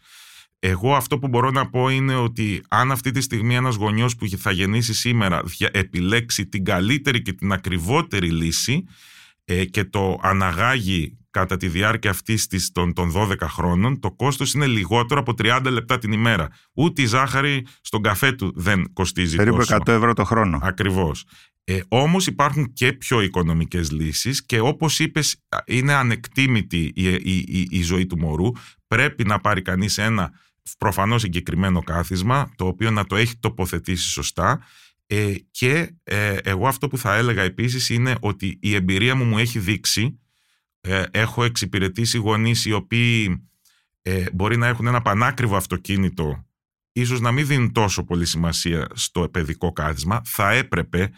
Εγώ 0.66 0.94
αυτό 0.94 1.18
που 1.18 1.28
μπορώ 1.28 1.50
να 1.50 1.70
πω 1.70 1.88
είναι 1.88 2.16
ότι 2.16 2.62
αν 2.68 2.90
αυτή 2.90 3.10
τη 3.10 3.20
στιγμή 3.20 3.54
ένας 3.54 3.74
γονιός 3.74 4.16
που 4.16 4.28
θα 4.28 4.50
γεννήσει 4.50 4.94
σήμερα 4.94 5.42
επιλέξει 5.72 6.46
την 6.46 6.64
καλύτερη 6.64 7.22
και 7.22 7.32
την 7.32 7.52
ακριβότερη 7.52 8.30
λύση 8.30 8.84
ε, 9.44 9.64
και 9.64 9.84
το 9.84 10.18
αναγάγει 10.22 11.18
κατά 11.30 11.56
τη 11.56 11.68
διάρκεια 11.68 12.10
αυτής 12.10 12.46
της, 12.46 12.72
των, 12.72 12.92
των 12.92 13.12
12 13.16 13.34
χρόνων, 13.40 14.00
το 14.00 14.12
κόστος 14.12 14.54
είναι 14.54 14.66
λιγότερο 14.66 15.20
από 15.20 15.32
30 15.38 15.60
λεπτά 15.70 15.98
την 15.98 16.12
ημέρα. 16.12 16.48
Ούτε 16.72 17.02
η 17.02 17.06
ζάχαρη 17.06 17.66
στον 17.80 18.02
καφέ 18.02 18.32
του 18.32 18.52
δεν 18.54 18.92
κοστίζει 18.92 19.36
Περίπου 19.36 19.64
100 19.66 19.88
ευρώ 19.88 20.12
το 20.12 20.24
χρόνο. 20.24 20.58
Ακριβώς. 20.62 21.24
Ε, 21.64 21.80
όμως 21.88 22.26
υπάρχουν 22.26 22.72
και 22.72 22.92
πιο 22.92 23.20
οικονομικές 23.20 23.90
λύσεις 23.90 24.46
και 24.46 24.60
όπως 24.60 24.98
είπες 24.98 25.36
είναι 25.66 25.92
ανεκτήμητη 25.92 26.92
η, 26.94 27.12
η, 27.12 27.36
η, 27.36 27.66
η 27.70 27.82
ζωή 27.82 28.06
του 28.06 28.18
μωρού. 28.18 28.50
Πρέπει 28.86 29.24
να 29.24 29.40
πάρει 29.40 29.62
κανείς 29.62 29.98
ένα 29.98 30.32
προφανώς 30.78 31.20
συγκεκριμένο 31.20 31.82
κάθισμα 31.82 32.52
το 32.56 32.66
οποίο 32.66 32.90
να 32.90 33.04
το 33.06 33.16
έχει 33.16 33.36
τοποθετήσει 33.36 34.08
σωστά 34.08 34.60
ε, 35.06 35.34
και 35.50 35.94
ε, 36.04 36.36
εγώ 36.36 36.68
αυτό 36.68 36.88
που 36.88 36.98
θα 36.98 37.14
έλεγα 37.14 37.42
επίσης 37.42 37.88
είναι 37.88 38.16
ότι 38.20 38.58
η 38.60 38.74
εμπειρία 38.74 39.14
μου 39.14 39.24
μου 39.24 39.38
έχει 39.38 39.58
δείξει 39.58 40.18
ε, 40.80 41.02
έχω 41.10 41.44
εξυπηρετήσει 41.44 42.18
γονείς 42.18 42.64
οι 42.64 42.72
οποίοι 42.72 43.42
ε, 44.02 44.24
μπορεί 44.32 44.56
να 44.56 44.66
έχουν 44.66 44.86
ένα 44.86 45.02
πανάκριβο 45.02 45.56
αυτοκίνητο 45.56 46.44
ίσως 46.92 47.20
να 47.20 47.32
μην 47.32 47.46
δίνουν 47.46 47.72
τόσο 47.72 48.04
πολύ 48.04 48.26
σημασία 48.26 48.86
στο 48.94 49.28
παιδικό 49.28 49.72
κάθισμα. 49.72 50.20
Θα 50.24 50.52
έπρεπε, 50.52 51.10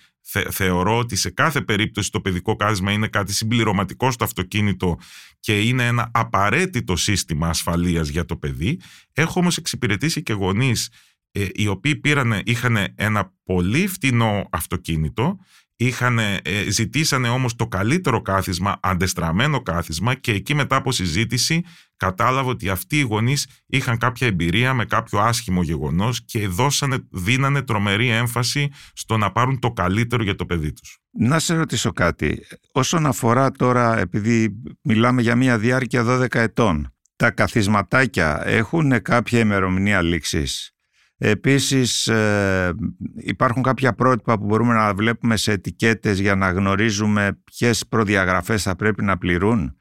θεωρώ 0.50 0.98
ότι 0.98 1.16
σε 1.16 1.30
κάθε 1.30 1.60
περίπτωση 1.60 2.10
το 2.10 2.20
παιδικό 2.20 2.56
κάθισμα 2.56 2.92
είναι 2.92 3.08
κάτι 3.08 3.32
συμπληρωματικό 3.32 4.10
στο 4.10 4.24
αυτοκίνητο 4.24 4.98
και 5.40 5.60
είναι 5.60 5.86
ένα 5.86 6.10
απαραίτητο 6.14 6.96
σύστημα 6.96 7.48
ασφαλείας 7.48 8.08
για 8.08 8.24
το 8.24 8.36
παιδί. 8.36 8.80
Έχω 9.12 9.40
όμως 9.40 9.56
εξυπηρετήσει 9.56 10.22
και 10.22 10.32
γονείς 10.32 10.90
ε, 11.30 11.46
οι 11.54 11.66
οποίοι 11.66 11.96
πήραν, 11.96 12.40
είχαν 12.44 12.76
ένα 12.94 13.34
πολύ 13.44 13.86
φτηνό 13.86 14.48
αυτοκίνητο 14.50 15.38
Είχαν, 15.78 16.18
ε, 16.18 16.42
ζητήσανε 16.68 17.28
όμως 17.28 17.56
το 17.56 17.66
καλύτερο 17.66 18.22
κάθισμα, 18.22 18.78
αντεστραμμένο 18.82 19.62
κάθισμα 19.62 20.14
και 20.14 20.32
εκεί 20.32 20.54
μετά 20.54 20.76
από 20.76 20.92
συζήτηση 20.92 21.64
κατάλαβα 21.96 22.50
ότι 22.50 22.68
αυτοί 22.68 22.98
οι 22.98 23.02
γονείς 23.02 23.46
είχαν 23.66 23.98
κάποια 23.98 24.26
εμπειρία 24.26 24.74
με 24.74 24.84
κάποιο 24.84 25.18
άσχημο 25.18 25.62
γεγονός 25.62 26.24
και 26.24 26.48
δώσανε, 26.48 26.98
δίνανε 27.10 27.62
τρομερή 27.62 28.08
έμφαση 28.08 28.70
στο 28.92 29.16
να 29.16 29.32
πάρουν 29.32 29.58
το 29.58 29.72
καλύτερο 29.72 30.22
για 30.22 30.34
το 30.34 30.46
παιδί 30.46 30.72
τους. 30.72 30.98
Να 31.10 31.38
σε 31.38 31.54
ρωτήσω 31.54 31.92
κάτι. 31.92 32.40
Όσον 32.72 33.06
αφορά 33.06 33.50
τώρα, 33.50 33.98
επειδή 33.98 34.62
μιλάμε 34.82 35.22
για 35.22 35.36
μια 35.36 35.58
διάρκεια 35.58 36.04
12 36.04 36.34
ετών, 36.34 36.94
τα 37.16 37.30
καθισματάκια 37.30 38.42
έχουν 38.46 39.02
κάποια 39.02 39.38
ημερομηνία 39.38 40.02
λήξης; 40.02 40.75
Επίσης 41.18 42.07
ε, 42.07 42.74
υπάρχουν 43.16 43.62
κάποια 43.62 43.92
πρότυπα 43.92 44.38
που 44.38 44.44
μπορούμε 44.44 44.74
να 44.74 44.94
βλέπουμε 44.94 45.37
σε 45.37 45.52
ετικέτες 45.52 46.18
για 46.18 46.35
να 46.35 46.50
γνωρίζουμε 46.50 47.38
ποιες 47.44 47.87
προδιαγραφές 47.88 48.62
θα 48.62 48.76
πρέπει 48.76 49.05
να 49.05 49.18
πληρούν. 49.18 49.76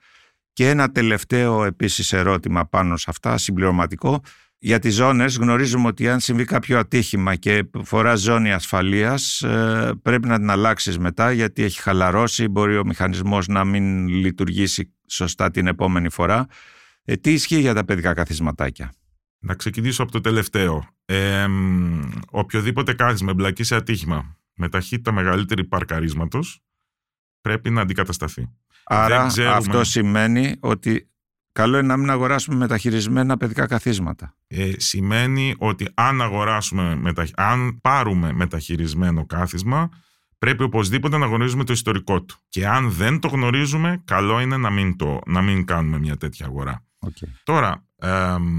Και 0.53 0.69
ένα 0.69 0.91
τελευταίο 0.91 1.63
επίσης 1.63 2.13
ερώτημα 2.13 2.65
πάνω 2.67 2.97
σε 2.97 3.05
αυτά, 3.09 3.37
συμπληρωματικό. 3.37 4.21
Για 4.57 4.79
τις 4.79 4.95
ζώνες 4.95 5.37
γνωρίζουμε 5.37 5.87
ότι 5.87 6.09
αν 6.09 6.19
συμβεί 6.19 6.45
κάποιο 6.45 6.79
ατύχημα 6.79 7.35
και 7.35 7.69
φορά 7.83 8.15
ζώνη 8.15 8.51
ασφαλείας 8.51 9.41
ε, 9.41 9.91
πρέπει 10.01 10.27
να 10.27 10.37
την 10.37 10.49
αλλάξεις 10.49 10.97
μετά 10.97 11.31
γιατί 11.31 11.63
έχει 11.63 11.81
χαλαρώσει, 11.81 12.47
μπορεί 12.47 12.77
ο 12.77 12.85
μηχανισμός 12.85 13.47
να 13.47 13.63
μην 13.63 14.07
λειτουργήσει 14.07 14.93
σωστά 15.07 15.51
την 15.51 15.67
επόμενη 15.67 16.09
φορά. 16.09 16.45
Ε, 17.05 17.15
τι 17.15 17.33
ισχύει 17.33 17.59
για 17.59 17.73
τα 17.73 17.85
παιδικά 17.85 18.13
καθισματάκια; 18.13 18.91
Να 19.45 19.53
ξεκινήσω 19.53 20.03
από 20.03 20.11
το 20.11 20.21
τελευταίο. 20.21 20.87
Ε, 21.05 21.47
οποιοδήποτε 22.29 22.93
κάθισμα 22.93 23.31
εμπλακεί 23.31 23.63
σε 23.63 23.75
ατύχημα 23.75 24.37
με 24.53 24.69
ταχύτητα 24.69 25.11
μεγαλύτερη 25.11 25.63
παρκαρίσματος 25.63 26.59
πρέπει 27.41 27.69
να 27.69 27.81
αντικατασταθεί. 27.81 28.49
Άρα 28.83 29.31
αυτό 29.47 29.83
σημαίνει 29.83 30.55
ότι 30.59 31.09
καλό 31.51 31.77
είναι 31.77 31.87
να 31.87 31.97
μην 31.97 32.09
αγοράσουμε 32.09 32.55
μεταχειρισμένα 32.55 33.37
παιδικά 33.37 33.67
καθίσματα. 33.67 34.35
Ε, 34.47 34.71
σημαίνει 34.77 35.55
ότι 35.57 35.87
αν 35.93 36.21
αγοράσουμε, 36.21 36.95
μετα... 36.95 37.27
αν 37.35 37.79
πάρουμε 37.81 38.33
μεταχειρισμένο 38.33 39.25
κάθισμα 39.25 39.89
πρέπει 40.37 40.63
οπωσδήποτε 40.63 41.17
να 41.17 41.25
γνωρίζουμε 41.25 41.63
το 41.63 41.73
ιστορικό 41.73 42.21
του. 42.21 42.37
Και 42.49 42.67
αν 42.67 42.91
δεν 42.91 43.19
το 43.19 43.27
γνωρίζουμε, 43.27 44.01
καλό 44.05 44.39
είναι 44.39 44.57
να 44.57 44.69
μην, 44.69 44.97
το, 44.97 45.19
να 45.25 45.41
μην 45.41 45.65
κάνουμε 45.65 45.99
μια 45.99 46.17
τέτοια 46.17 46.45
αγορά. 46.45 46.85
Okay. 46.99 47.27
Τώρα, 47.43 47.85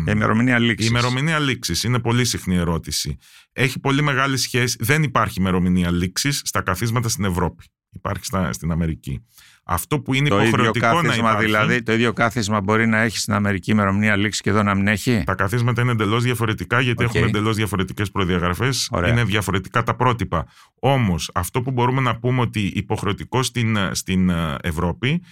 η 0.06 0.12
ημερομηνία 0.12 0.58
λήξης. 0.58 0.86
Η 0.86 0.90
ημερομηνία 0.92 1.38
λήξης 1.38 1.84
είναι 1.84 1.98
πολύ 1.98 2.24
συχνή 2.24 2.56
ερώτηση. 2.56 3.16
Έχει 3.52 3.80
πολύ 3.80 4.02
μεγάλη 4.02 4.36
σχέση. 4.36 4.76
Δεν 4.80 5.02
υπάρχει 5.02 5.40
ημερομηνία 5.40 5.90
λήξης 5.90 6.42
στα 6.44 6.62
καθίσματα 6.62 7.08
στην 7.08 7.24
Ευρώπη. 7.24 7.64
Υπάρχει 7.90 8.24
στα, 8.24 8.52
στην 8.52 8.70
Αμερική. 8.70 9.24
Αυτό 9.64 10.00
που 10.00 10.14
είναι 10.14 10.28
το 10.28 10.42
υποχρεωτικό 10.42 10.86
ίδιο 10.86 11.00
κάθισμα, 11.00 11.22
να 11.22 11.28
υπάρχει. 11.30 11.44
Δηλαδή, 11.44 11.82
το 11.82 11.92
ίδιο 11.92 12.12
κάθισμα 12.12 12.60
μπορεί 12.60 12.86
να 12.86 13.00
έχει 13.00 13.18
στην 13.18 13.34
Αμερική 13.34 13.70
ημερομηνία 13.70 14.16
λήξης 14.16 14.40
και 14.40 14.50
εδώ 14.50 14.62
να 14.62 14.74
μην 14.74 14.86
έχει; 14.86 15.22
Τα 15.26 15.34
καθίσματα 15.34 15.82
είναι 15.82 15.90
εντελώς 15.90 16.22
διαφορετικά 16.22 16.80
γιατί 16.80 17.04
okay. 17.04 17.14
έχουν 17.14 17.28
εντελώς 17.28 17.56
διαφορετικές 17.56 18.10
προδιαγραφές. 18.10 18.90
Είναι 19.08 19.24
διαφορετικά 19.24 19.82
τα 19.82 19.94
πρότυπα. 19.96 20.46
Όμως, 20.80 21.30
αυτό 21.34 21.62
που 21.62 21.70
μπορούμε 21.70 22.00
να 22.00 22.18
πούμε 22.18 22.40
ότι 22.40 22.60
υποχρεωτικό 22.60 23.42
στην, 23.42 23.78
στην 23.92 24.30
Ευρώπη 24.60 25.22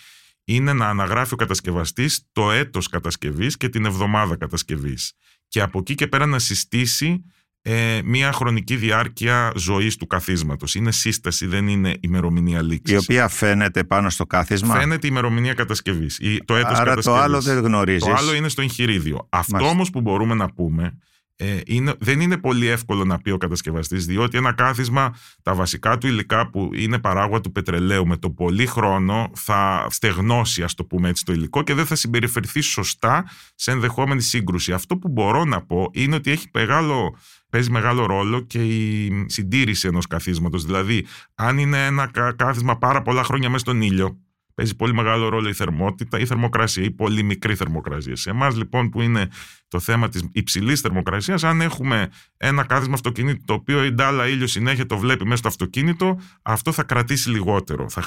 είναι 0.45 0.73
να 0.73 0.89
αναγράφει 0.89 1.35
ο 1.35 1.37
κατασκευαστής 1.37 2.29
το 2.33 2.51
έτος 2.51 2.89
κατασκευής 2.89 3.57
και 3.57 3.69
την 3.69 3.85
εβδομάδα 3.85 4.37
κατασκευής. 4.37 5.13
Και 5.49 5.61
από 5.61 5.79
εκεί 5.79 5.95
και 5.95 6.07
πέρα 6.07 6.27
να 6.27 6.39
συστήσει 6.39 7.25
ε, 7.63 8.01
μια 8.05 8.33
χρονική 8.33 8.77
διάρκεια 8.77 9.53
ζωής 9.57 9.97
του 9.97 10.07
καθίσματος. 10.07 10.75
Είναι 10.75 10.93
σύσταση, 10.93 11.47
δεν 11.47 11.69
είναι 11.69 11.97
ημερομηνία 12.01 12.63
λήξης. 12.63 12.95
Η 12.95 12.99
οποία 12.99 13.29
φαίνεται 13.29 13.85
πάνω 13.85 14.11
στο 14.11 14.27
κάθισμα; 14.27 14.75
Φαίνεται 14.75 15.07
η 15.07 15.11
ημερομηνία 15.13 15.55
κατασκευής. 15.55 16.21
Το 16.45 16.57
έτος 16.57 16.71
Άρα 16.71 16.77
κατασκευής. 16.79 17.05
το 17.05 17.15
άλλο 17.15 17.41
δεν 17.41 17.59
γνωρίζεις. 17.59 18.05
Το 18.05 18.15
άλλο 18.15 18.35
είναι 18.35 18.49
στο 18.49 18.63
εγχειρίδιο. 18.63 19.29
Αυτό 19.31 19.69
όμως 19.69 19.91
που 19.91 20.01
μπορούμε 20.01 20.35
να 20.35 20.53
πούμε 20.53 20.99
ε, 21.37 21.61
είναι, 21.67 21.95
δεν 21.99 22.21
είναι 22.21 22.37
πολύ 22.37 22.67
εύκολο 22.67 23.05
να 23.05 23.19
πει 23.19 23.31
ο 23.31 23.37
κατασκευαστής, 23.37 24.07
διότι 24.07 24.37
ένα 24.37 24.53
κάθισμα, 24.53 25.17
τα 25.43 25.55
βασικά 25.55 25.99
του 25.99 26.07
υλικά 26.07 26.51
που 26.51 26.71
είναι 26.75 26.99
παράγωγα 26.99 27.41
του 27.41 27.53
πετρελαίου, 27.53 28.07
με 28.07 28.17
το 28.17 28.31
πολύ 28.31 28.67
χρόνο 28.67 29.31
θα 29.35 29.87
στεγνώσει, 29.91 30.63
ας 30.63 30.75
το 30.75 30.85
πούμε 30.85 31.09
έτσι, 31.09 31.25
το 31.25 31.33
υλικό 31.33 31.63
και 31.63 31.75
δεν 31.75 31.87
θα 31.87 31.95
συμπεριφερθεί 31.95 32.61
σωστά 32.61 33.25
σε 33.55 33.71
ενδεχόμενη 33.71 34.21
σύγκρουση. 34.21 34.73
Αυτό 34.73 34.97
που 34.97 35.09
μπορώ 35.09 35.45
να 35.45 35.63
πω 35.63 35.89
είναι 35.93 36.15
ότι 36.15 36.31
έχει 36.31 36.49
μεγάλο, 36.53 37.17
παίζει 37.51 37.71
μεγάλο 37.71 38.07
ρόλο 38.07 38.41
και 38.41 38.65
η 38.65 39.25
συντήρηση 39.29 39.89
ενός 39.89 40.07
καθίσματος. 40.07 40.65
Δηλαδή, 40.65 41.07
αν 41.35 41.59
είναι 41.59 41.87
ένα 41.87 42.11
κάθισμα 42.37 42.79
πάρα 42.79 43.03
πολλά 43.03 43.25
χρόνια 43.25 43.49
μέσα 43.49 43.65
στον 43.65 43.83
ήλιο, 43.83 44.24
Παίζει 44.55 44.77
πολύ 44.77 44.95
μεγάλο 44.95 45.29
ρόλο 45.29 45.49
η 45.49 45.53
θερμότητα, 45.53 46.19
η 46.19 46.27
θερμοκρασία, 46.27 46.85
η 46.85 46.91
πολύ 46.91 47.23
μικρή 47.23 47.55
θερμοκρασία. 47.55 48.17
Σε 48.17 48.31
εμάς 48.31 48.57
λοιπόν 48.57 48.89
που 48.89 49.01
είναι 49.01 49.29
το 49.69 49.81
θέμα 49.81 50.09
της 50.09 50.29
υψηλής 50.33 50.81
θερμοκρασίας, 50.81 51.45
αν 51.45 51.61
έχουμε 51.61 52.09
ένα 52.37 52.65
κάθισμα 52.65 52.95
αυτοκίνητο 52.95 53.43
το 53.45 53.53
οποίο 53.55 53.85
η 53.85 53.91
ντάλα 53.91 54.29
ήλιος 54.29 54.51
συνέχεια 54.51 54.87
το 54.87 54.99
βλέπει 54.99 55.25
μέσα 55.25 55.37
στο 55.37 55.49
αυτοκίνητο, 55.49 56.21
αυτό 56.43 56.73
θα 56.73 56.83
κρατήσει 56.83 57.31
λιγότερο. 57.31 57.89
Θα, 57.89 58.03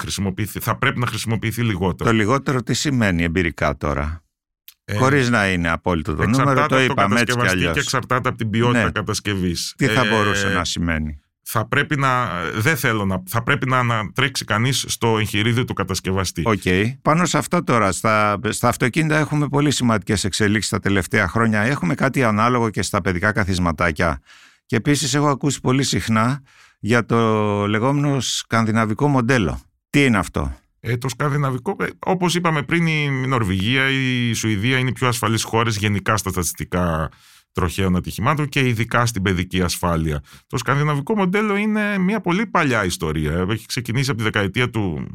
θα 0.60 0.76
πρέπει 0.76 0.98
να 0.98 1.06
χρησιμοποιηθεί 1.06 1.62
λιγότερο. 1.62 2.10
Το 2.10 2.16
λιγότερο 2.16 2.62
τι 2.62 2.74
σημαίνει 2.74 3.22
εμπειρικά 3.22 3.76
τώρα; 3.76 4.22
Ε, 4.84 4.96
Χωρίς 4.96 5.30
να 5.30 5.48
είναι 5.48 5.70
απόλυτο 5.70 6.14
το 6.14 6.26
νούμερο, 6.26 6.66
το 6.66 6.80
είπαμε 6.80 7.20
έτσι 7.20 7.36
κι 7.36 7.46
αλλιώς. 7.46 7.72
Και 7.72 7.80
εξαρτάται 7.80 8.28
από 8.28 8.38
την 8.38 8.50
ποιότητα 8.50 8.84
ναι. 8.84 8.90
κατασκευής. 8.90 9.74
Τι 9.76 9.86
θα 9.86 10.06
ε, 10.06 10.08
μπορούσε 10.08 10.48
να 10.48 10.64
σημαίνει; 10.64 11.20
Θα 11.50 11.68
πρέπει 11.68 11.96
να, 11.96 12.28
δεν 12.54 12.76
θέλω 12.76 13.04
να, 13.04 13.22
θα 13.26 13.42
πρέπει 13.42 13.68
να 13.68 13.78
ανατρέξει 13.78 14.44
κανείς 14.44 14.84
στο 14.88 15.18
εγχειρίδιο 15.18 15.64
του 15.64 15.72
κατασκευαστή. 15.72 16.42
OK. 16.44 16.60
Okay. 16.64 16.84
Πάνω 17.02 17.24
σε 17.24 17.38
αυτό 17.38 17.64
τώρα, 17.64 17.92
στα, 17.92 18.40
στα 18.48 18.68
αυτοκίνητα 18.68 19.18
έχουμε 19.18 19.48
πολύ 19.48 19.70
σημαντικές 19.70 20.24
εξελίξεις 20.24 20.70
τα 20.70 20.78
τελευταία 20.78 21.28
χρόνια. 21.28 21.60
Έχουμε 21.60 21.94
κάτι 21.94 22.24
ανάλογο 22.24 22.70
και 22.70 22.82
στα 22.82 23.00
παιδικά 23.00 23.32
καθισματάκια. 23.32 24.20
Και 24.66 24.76
επίσης 24.76 25.14
έχω 25.14 25.28
ακούσει 25.28 25.60
πολύ 25.60 25.82
συχνά 25.82 26.42
για 26.78 27.06
το 27.06 27.16
λεγόμενο 27.66 28.20
σκανδιναβικό 28.20 29.08
μοντέλο. 29.08 29.60
Τι 29.90 30.04
είναι 30.04 30.18
αυτό; 30.18 30.56
Ε, 30.80 30.96
το 30.96 31.08
σκανδιναβικό, 31.08 31.76
ε, 31.80 31.86
όπως 31.98 32.34
είπαμε 32.34 32.62
πριν, 32.62 32.86
η 32.86 33.10
Νορβηγία, 33.26 33.88
η 33.90 34.32
Σουηδία 34.32 34.78
είναι 34.78 34.88
οι 34.88 34.92
πιο 34.92 35.08
ασφαλείς 35.08 35.42
χώρες 35.42 35.76
γενικά 35.76 36.16
στα 36.16 36.30
στατιστικά 36.30 37.10
τροχαίων 37.58 37.96
ατυχημάτων 37.96 38.48
και 38.48 38.68
ειδικά 38.68 39.06
στην 39.06 39.22
παιδική 39.22 39.62
ασφάλεια. 39.62 40.22
Το 40.46 40.58
σκανδιναβικό 40.58 41.16
μοντέλο 41.16 41.56
είναι 41.56 41.98
μια 41.98 42.20
πολύ 42.20 42.46
παλιά 42.46 42.84
ιστορία. 42.84 43.46
Έχει 43.50 43.66
ξεκινήσει 43.66 44.10
από 44.10 44.18
τη 44.18 44.24
δεκαετία 44.24 44.70
του, 44.70 45.06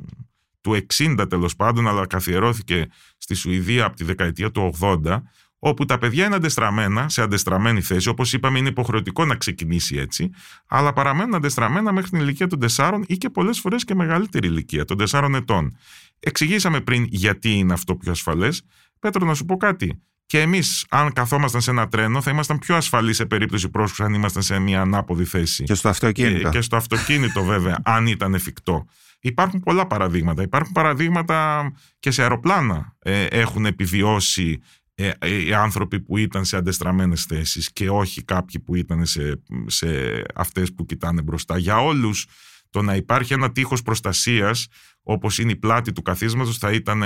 του 0.62 0.86
60 0.94 1.26
τέλος 1.30 1.56
πάντων, 1.56 1.88
αλλά 1.88 2.08
καθιερώθηκε 2.08 2.88
στη 3.18 3.34
Σουηδία 3.34 3.86
από 3.86 3.96
τη 3.96 4.04
δεκαετία 4.04 4.52
του 4.52 4.74
80, 4.80 5.22
όπου 5.60 5.86
τα 5.86 5.98
παιδιά 5.98 6.26
είναι 6.26 6.36
αντεστραμμένα, 6.36 7.10
σε 7.10 7.22
αντεστραμμένη 7.22 7.82
θέση. 7.82 8.10
Όπως 8.10 8.34
είπαμε, 8.34 8.60
είναι 8.60 8.70
υποχρεωτικό 8.70 9.26
να 9.26 9.36
ξεκινήσει 9.36 9.96
έτσι, 9.96 10.30
αλλά 10.68 10.94
παραμένουν 10.94 11.36
αντεστραμμένα 11.36 11.92
μέχρι 11.92 12.10
την 12.10 12.20
ηλικία 12.20 12.48
των 12.48 12.60
4 12.76 13.02
ή 13.08 13.18
και 13.18 13.30
πολλές 13.30 13.60
φορές 13.60 13.84
και 13.84 13.96
μεγαλύτερη 13.96 14.48
ηλικία, 14.48 14.86
των 14.86 14.98
4 14.98 15.34
ετών. 15.34 15.78
Εξηγήσαμε 16.20 16.82
πριν 16.82 17.06
γιατί 17.10 17.54
είναι 17.54 17.74
αυτό 17.74 17.96
πιο 17.96 18.12
ασφαλές. 18.12 18.62
Πέτρο, 19.00 19.26
να 19.26 19.34
σου 19.34 19.46
πω 19.46 19.58
κάτι. 19.58 20.02
Και 20.34 20.42
εμείς, 20.42 20.86
αν 20.90 21.14
καθόμασταν 21.14 21.62
σε 21.62 21.72
ένα 21.72 21.88
τρένο, 21.88 22.22
θα 22.22 22.32
ήμασταν 22.32 22.60
πιο 22.60 22.76
ασφαλείς 22.76 23.16
σε 23.16 23.26
περίπτωση 23.26 23.70
πρόσφυγα 23.70 24.08
αν 24.08 24.14
ήμασταν 24.14 24.44
σε 24.44 24.60
μια 24.60 24.82
ανάποδη 24.82 25.26
θέση. 25.26 25.64
Και 25.64 25.74
στο 25.74 25.90
αυτοκίνητο. 25.90 26.50
Και, 26.50 26.62
στο 26.62 26.76
αυτοκίνητο, 26.76 27.44
βέβαια, 27.44 27.80
αν 27.96 28.08
ήταν 28.08 28.34
εφικτό. 28.34 28.86
Υπάρχουν 29.20 29.60
πολλά 29.60 29.88
παραδείγματα. 29.88 30.42
Υπάρχουν 30.42 30.72
παραδείγματα 30.72 31.72
και 32.00 32.12
σε 32.12 32.22
αεροπλάνα 32.22 32.96
ε, 33.00 33.26
έχουν 33.26 33.66
επιβιώσει 33.66 34.62
ε, 34.96 35.12
ε, 35.20 35.44
οι 35.44 35.54
άνθρωποι 35.54 36.00
που 36.00 36.18
ήταν 36.18 36.46
σε 36.46 36.58
αντεστραμμένες 36.58 37.24
θέσεις 37.24 37.72
και 37.72 37.90
όχι 37.90 38.24
κάποιοι 38.24 38.60
που 38.60 38.76
ήταν 38.76 39.06
σε, 39.06 39.42
σε 39.66 39.88
αυτές 40.36 40.74
που 40.74 40.86
κοιτάνε 40.86 41.22
μπροστά. 41.22 41.58
Για 41.58 41.78
όλους 41.78 42.26
το 42.70 42.82
να 42.82 42.96
υπάρχει 42.96 43.34
ένα 43.34 43.52
τείχος 43.52 43.82
προστασίας 43.82 44.68
όπως 45.04 45.38
είναι 45.38 45.52
η 45.52 45.56
πλάτη 45.56 45.92
του 45.92 46.02
καθίσματος 46.02 46.58
θα 46.58 46.72
ήταν 46.72 47.04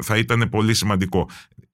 θα 0.00 0.16
ήταν 0.16 0.48
πολύ 0.48 0.74
σημαντικό. 0.74 1.28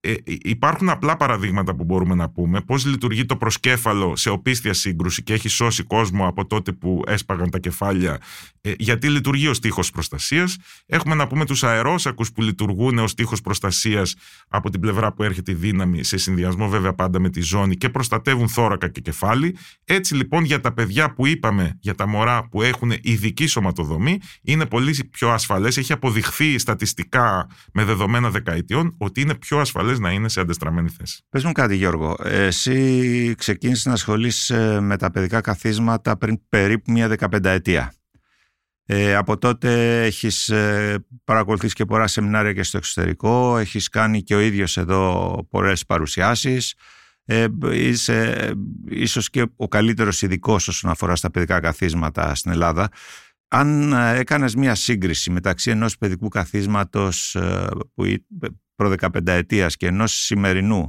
Ε, 0.06 0.14
υπάρχουν 0.42 0.88
απλά 0.88 1.16
παραδείγματα 1.16 1.74
που 1.74 1.84
μπορούμε 1.84 2.14
να 2.14 2.30
πούμε. 2.30 2.60
Πώς 2.60 2.86
λειτουργεί 2.86 3.26
το 3.26 3.36
προσκέφαλο 3.36 4.16
σε 4.16 4.30
οπίστια 4.30 4.72
σύγκρουση 4.72 5.22
και 5.22 5.32
έχει 5.32 5.48
σώσει 5.48 5.82
κόσμο 5.82 6.26
από 6.26 6.46
τότε 6.46 6.72
που 6.72 7.02
έσπαγαν 7.06 7.50
τα 7.50 7.58
κεφάλια; 7.58 8.18
Ε, 8.60 8.72
γιατί 8.78 9.08
λειτουργεί 9.08 9.48
ως 9.48 9.58
τείχος 9.58 9.90
προστασίας; 9.90 10.56
Έχουμε 10.86 11.14
να 11.14 11.26
πούμε 11.26 11.44
τους 11.44 11.64
αερόσακους 11.64 12.32
που 12.32 12.42
λειτουργούν 12.42 12.98
ως 12.98 13.14
τείχος 13.14 13.40
προστασίας 13.40 14.14
από 14.48 14.70
την 14.70 14.80
πλευρά 14.80 15.12
που 15.12 15.22
έρχεται 15.22 15.52
η 15.52 15.54
δύναμη, 15.54 16.04
σε 16.04 16.16
συνδυασμό 16.16 16.68
βέβαια 16.68 16.94
πάντα 16.94 17.20
με 17.20 17.30
τη 17.30 17.40
ζώνη 17.40 17.76
και 17.76 17.88
προστατεύουν 17.88 18.48
θώρακα 18.48 18.88
και 18.88 19.00
κεφάλι. 19.00 19.56
Έτσι 19.84 20.14
λοιπόν 20.14 20.44
για 20.44 20.60
τα 20.60 20.72
παιδιά 20.72 21.14
που 21.14 21.26
είπαμε, 21.26 21.78
για 21.80 21.94
τα 21.94 22.06
μωρά 22.06 22.48
που 22.48 22.62
έχουν 22.62 22.92
ειδική 23.02 23.46
σωματοδομή, 23.46 24.18
είναι 24.42 24.66
πολύ 24.66 25.08
πιο 25.10 25.30
ασφαλές. 25.30 25.76
Έχει 25.76 25.92
αποδειχθεί 25.92 26.58
στατιστικά 26.58 27.48
με 27.72 27.84
δεδομένα 27.84 28.30
δεκαετιών 28.30 28.94
ότι 28.98 29.20
είναι 29.20 29.34
πιο 29.34 29.58
ασφαλές 29.58 29.93
να 29.98 30.10
είναι 30.10 30.28
σε 30.28 30.40
αντεστραμμένη 30.40 30.88
θέση. 30.88 31.22
Πες 31.28 31.44
μου 31.44 31.52
κάτι 31.52 31.76
Γιώργο, 31.76 32.16
εσύ 32.22 33.34
ξεκίνησες 33.38 33.84
να 33.84 33.92
ασχολείσαι 33.92 34.80
με 34.80 34.96
τα 34.96 35.10
παιδικά 35.10 35.40
καθίσματα 35.40 36.16
πριν 36.16 36.40
περίπου 36.48 36.92
μια 36.92 37.08
δεκαπενταετία. 37.08 37.92
Ε, 38.86 39.14
από 39.14 39.38
τότε 39.38 40.02
έχεις 40.04 40.48
ε, 40.48 41.04
παρακολουθήσει 41.24 41.74
και 41.74 41.84
πολλά 41.84 42.06
σεμινάρια 42.06 42.52
και 42.52 42.62
στο 42.62 42.76
εξωτερικό, 42.76 43.58
έχεις 43.58 43.88
κάνει 43.88 44.22
και 44.22 44.34
ο 44.34 44.40
ίδιος 44.40 44.76
εδώ 44.76 45.46
πολλές 45.50 45.86
παρουσιάσεις. 45.86 46.74
Ε, 47.24 47.46
είσαι 47.70 48.50
ίσως 48.88 49.30
και 49.30 49.46
ο 49.56 49.68
καλύτερος 49.68 50.22
ειδικός 50.22 50.68
όσον 50.68 50.90
αφορά 50.90 51.16
στα 51.16 51.30
παιδικά 51.30 51.60
καθίσματα 51.60 52.34
στην 52.34 52.50
Ελλάδα. 52.50 52.88
Αν 53.48 53.92
ε, 53.92 54.18
έκανες 54.18 54.54
μία 54.54 54.74
σύγκριση 54.74 55.30
μεταξύ 55.30 55.70
ενός 55.70 55.98
παιδικού 55.98 56.28
καθίσματος 56.28 57.34
ε, 57.34 57.66
που 57.94 58.04
προ 58.74 58.94
15 59.00 59.32
ετίας 59.32 59.76
και 59.76 59.86
ενός 59.86 60.12
σημερινού, 60.12 60.86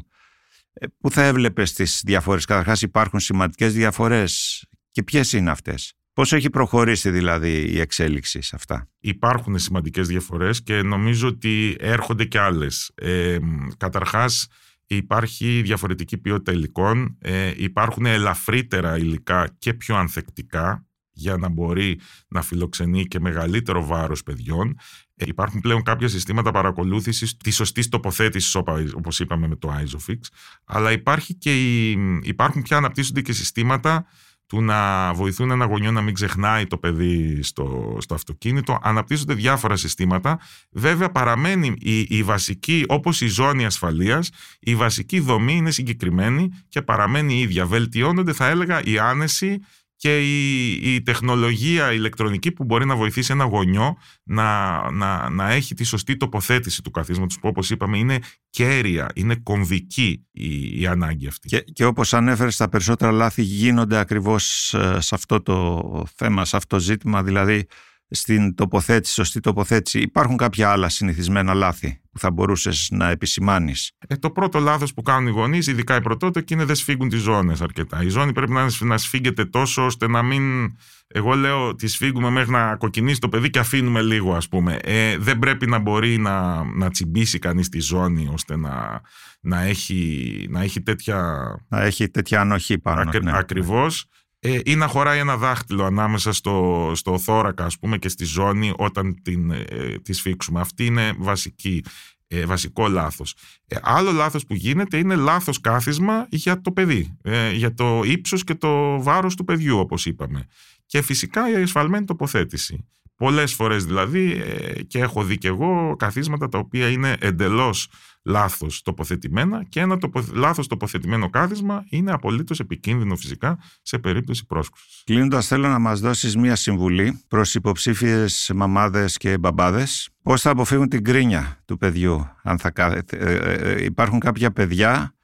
ε, 0.74 0.86
πού 1.00 1.12
θα 1.12 1.24
έβλεπες 1.24 1.74
τις 1.74 2.02
διαφορές. 2.06 2.46
Καταρχάς 2.46 2.82
υπάρχουν 2.82 3.20
σημαντικές 3.20 3.74
διαφορές 3.74 4.64
και 4.92 5.04
ποιες 5.04 5.34
είναι 5.34 5.52
αυτές; 5.52 5.94
Πώς 6.14 6.34
έχει 6.34 6.50
προχωρήσει 6.50 7.10
δηλαδή 7.10 7.72
η 7.72 7.80
εξέλιξη 7.80 8.42
σε 8.42 8.56
αυτά; 8.56 8.90
Υπάρχουν 9.00 9.60
σημαντικές 9.60 10.08
διαφορές 10.08 10.64
και 10.64 10.82
νομίζω 10.82 11.28
ότι 11.28 11.76
έρχονται 11.80 12.26
και 12.26 12.40
άλλες. 12.40 12.92
Ε, 12.96 13.38
καταρχάς 13.78 14.48
υπάρχει 14.88 15.62
διαφορετική 15.62 16.18
ποιότητα 16.18 16.52
υλικών, 16.52 17.18
ε, 17.22 17.54
υπάρχουν 17.56 18.06
ελαφρύτερα 18.06 18.98
υλικά 18.98 19.56
και 19.60 19.74
πιο 19.74 19.96
ανθεκτικά 19.96 20.86
για 21.12 21.38
να 21.38 21.50
μπορεί 21.50 22.00
να 22.28 22.42
φιλοξενεί 22.42 23.06
και 23.06 23.20
μεγαλύτερο 23.20 23.86
βάρος 23.86 24.24
παιδιών. 24.24 24.78
Ε, 25.16 25.26
υπάρχουν 25.28 25.62
πλέον 25.62 25.84
κάποια 25.84 26.08
συστήματα 26.08 26.52
παρακολούθησης 26.52 27.38
της 27.38 27.56
σωστής 27.56 27.90
τοποθέτησης 27.90 28.56
όπως 28.96 29.20
είπαμε 29.20 29.48
με 29.48 29.56
το 29.56 29.74
ISOFIX 29.74 30.20
αλλά 30.66 30.92
υπάρχει 30.92 31.34
και 31.34 31.92
υπάρχουν 32.22 32.62
πια 32.62 32.78
αναπτύσσονται 32.78 33.22
και 33.22 33.34
συστήματα 33.34 34.06
του 34.48 34.62
να 34.62 35.14
βοηθούν 35.14 35.52
ένα 35.52 35.66
γονιό 35.66 35.92
να 35.92 36.02
μην 36.02 36.14
ξεχνάει 36.14 36.68
το 36.68 36.78
παιδί 36.78 37.44
στο, 37.44 37.98
στο 38.00 38.14
αυτοκίνητο. 38.14 38.80
Αναπτύσσονται 38.82 39.34
διάφορα 39.34 39.76
συστήματα. 39.76 40.40
Βέβαια 40.72 41.10
παραμένει 41.10 41.74
η, 41.80 42.00
η 42.00 42.24
βασική, 42.24 42.84
όπως 42.88 43.22
η 43.22 43.28
ζώνη 43.28 43.66
ασφαλείας, 43.66 44.30
η 44.60 44.76
βασική 44.76 45.20
δομή 45.20 45.56
είναι 45.56 45.72
συγκεκριμένη 45.72 46.50
και 46.70 46.82
παραμένει 46.82 47.34
η 47.34 47.40
ίδια. 47.40 47.66
Βελτιώνονται 47.66 48.34
θα 48.34 48.48
έλεγα 48.48 48.84
η 48.84 49.00
άνεση 49.00 49.60
και 49.96 50.20
η, 50.20 50.72
η 50.94 51.02
τεχνολογία 51.02 51.94
ηλεκτρονική 51.94 52.52
που 52.52 52.64
μπορεί 52.64 52.86
να 52.86 52.96
βοηθήσει 52.96 53.32
ένα 53.32 53.44
γονιό 53.44 53.98
να, 54.24 54.92
να, 54.92 55.30
να 55.30 55.52
έχει 55.52 55.76
τη 55.76 55.84
σωστή 55.84 56.18
τοποθέτηση 56.18 56.82
του 56.82 56.92
καθίσματος 56.92 57.40
που 57.40 57.48
όπως 57.48 57.70
είπαμε 57.70 57.98
είναι 57.98 58.20
κέρια, 58.50 59.10
είναι 59.14 59.36
κομβική 59.36 60.26
η, 60.32 60.82
η 60.82 60.88
ανάγκη 60.88 61.28
αυτή. 61.28 61.48
Και, 61.48 61.60
και 61.60 61.86
όπως 61.86 62.14
ανέφερες 62.14 62.58
τα 62.58 62.70
περισσότερα 62.70 63.12
λάθη 63.12 63.42
γίνονται 63.42 63.98
ακριβώς 63.98 64.74
ε, 64.74 64.98
σε 65.00 65.16
αυτό 65.16 65.42
το 65.42 66.06
θέμα, 66.16 66.46
σε 66.46 66.56
αυτό 66.56 66.76
το 66.76 66.82
ζήτημα 66.82 67.24
δηλαδή 67.24 67.68
στην 68.10 68.56
τοποθέτηση, 68.56 69.14
σωστή 69.14 69.40
τοποθέτηση. 69.40 70.00
Υπάρχουν 70.00 70.38
κάποια 70.38 70.70
άλλα 70.70 70.90
συνηθισμένα 70.90 71.54
λάθη 71.54 72.02
που 72.12 72.20
θα 72.20 72.32
μπορούσες 72.32 72.88
να 72.92 73.10
επισημάνεις; 73.10 73.92
Ε, 74.08 74.16
το 74.16 74.32
πρώτο 74.32 74.60
λάθος 74.60 74.94
που 74.94 75.02
κάνουν 75.02 75.28
οι 75.28 75.32
γονείς, 75.32 75.68
ειδικά 75.68 75.96
οι 75.96 76.02
πρωτότοκοι, 76.02 76.54
είναι 76.54 76.66
δεν 76.66 76.76
σφίγγουν 76.76 77.10
τις 77.10 77.22
ζώνες 77.22 77.62
αρκετά. 77.62 78.04
Η 78.04 78.08
ζώνη 78.08 78.32
πρέπει 78.32 78.52
να, 78.52 78.68
να 78.80 78.98
σφίγγεται 78.98 79.46
τόσο 79.46 79.86
ώστε 79.86 80.08
να 80.08 80.22
μην. 80.24 80.76
Εγώ 81.08 81.34
λέω 81.34 81.76
τη 81.76 81.88
σφίγγουμε 81.88 82.30
μέχρι 82.30 82.52
να 82.52 82.76
κοκκινήσει 82.76 83.20
το 83.20 83.30
παιδί 83.30 83.50
και 83.50 83.60
αφήνουμε 83.60 84.02
λίγο, 84.02 84.36
ας 84.36 84.48
πούμε. 84.48 84.80
Ε, 84.84 85.18
δεν 85.18 85.40
πρέπει 85.40 85.68
να 85.68 85.80
μπορεί 85.80 86.18
να, 86.18 86.64
να 86.64 86.90
τσιμπήσει 86.90 87.40
κανείς 87.40 87.70
τη 87.70 87.80
ζώνη 87.80 88.30
ώστε 88.34 88.58
να, 88.58 89.02
να, 89.42 89.62
έχει, 89.62 90.48
να 90.50 90.62
έχει 90.62 90.82
τέτοια. 90.82 91.44
Να 91.68 91.82
έχει 91.82 92.10
τέτοια 92.10 92.42
ανοχή 92.42 92.80
πάνω. 92.80 93.02
Ακ, 93.02 93.24
ναι. 93.24 93.38
Ακριβώς 93.38 94.06
ε, 94.40 94.60
ή 94.66 94.76
να 94.76 94.88
χωράει 94.88 95.20
ένα 95.20 95.38
δάχτυλο 95.38 95.84
ανάμεσα 95.84 96.34
στο, 96.34 96.92
στο 96.96 97.18
θώρακα 97.18 97.66
ας 97.66 97.80
πούμε 97.80 97.98
και 97.98 98.10
στη 98.10 98.26
ζώνη 98.26 98.74
όταν 98.78 99.22
την, 99.22 99.52
ε, 99.52 99.66
τη 100.04 100.14
σφίξουμε. 100.14 100.60
Αυτή 100.60 100.86
είναι 100.86 101.14
βασική, 101.18 101.84
ε, 102.28 102.46
βασικό 102.46 102.88
λάθος. 102.88 103.36
Ε, 103.68 103.76
άλλο 103.82 104.12
λάθος 104.12 104.46
που 104.46 104.54
γίνεται 104.54 104.98
είναι 104.98 105.16
λάθος 105.16 105.62
κάθισμα 105.62 106.28
για 106.30 106.62
το 106.62 106.72
παιδί, 106.72 107.18
ε, 107.22 107.52
για 107.52 107.74
το 107.74 108.02
ύψος 108.04 108.44
και 108.44 108.56
το 108.56 109.04
βάρος 109.04 109.36
του 109.36 109.44
παιδιού 109.44 109.80
όπως 109.80 110.06
είπαμε. 110.06 110.48
Και 110.86 111.02
φυσικά 111.02 111.50
η 111.52 111.62
ασφαλμένη 111.62 112.06
τοποθέτηση. 112.06 112.88
Πολλές 113.16 113.54
φορές 113.54 113.86
δηλαδή 113.86 114.44
και 114.88 115.00
έχω 115.00 115.24
δει 115.24 115.38
και 115.38 115.48
εγώ 115.48 115.96
καθίσματα 115.96 116.50
τα 116.50 116.58
οποία 116.58 116.90
είναι 116.90 117.18
εντελώς 117.20 117.90
λάθος 118.26 118.82
τοποθετημένα 118.82 119.64
και 119.70 119.80
ένα 119.80 119.98
τοπο, 119.98 120.24
λάθος 120.34 120.68
τοποθετημένο 120.68 121.30
κάθισμα 121.30 121.86
είναι 121.90 122.12
απολύτως 122.12 122.60
επικίνδυνο 122.60 123.16
φυσικά 123.16 123.58
σε 123.82 123.98
περίπτωση 124.00 124.46
πρόσκουσης. 124.46 125.02
Κλείνοντας 125.06 125.48
θέλω 125.48 125.68
να 125.68 125.80
μας 125.80 126.00
δώσεις 126.00 126.36
μία 126.36 126.56
συμβουλή 126.56 127.24
προς 127.28 127.56
υποψήφιες 127.56 128.52
μαμάδες 128.56 129.18
και 129.18 129.38
μπαμπάδες 129.38 130.10
πώς 130.22 130.42
θα 130.42 130.50
αποφύγουν 130.50 130.90
την 130.90 131.04
κρίνια 131.04 131.62
του 131.66 131.78
παιδιού. 131.78 132.28
Αν 132.44 132.60
θα, 132.60 132.72
ε, 132.76 133.00
ε, 133.10 133.54
ε, 133.54 133.84
υπάρχουν 133.84 134.20
κάποια 134.20 134.52
παιδιά 134.52 135.16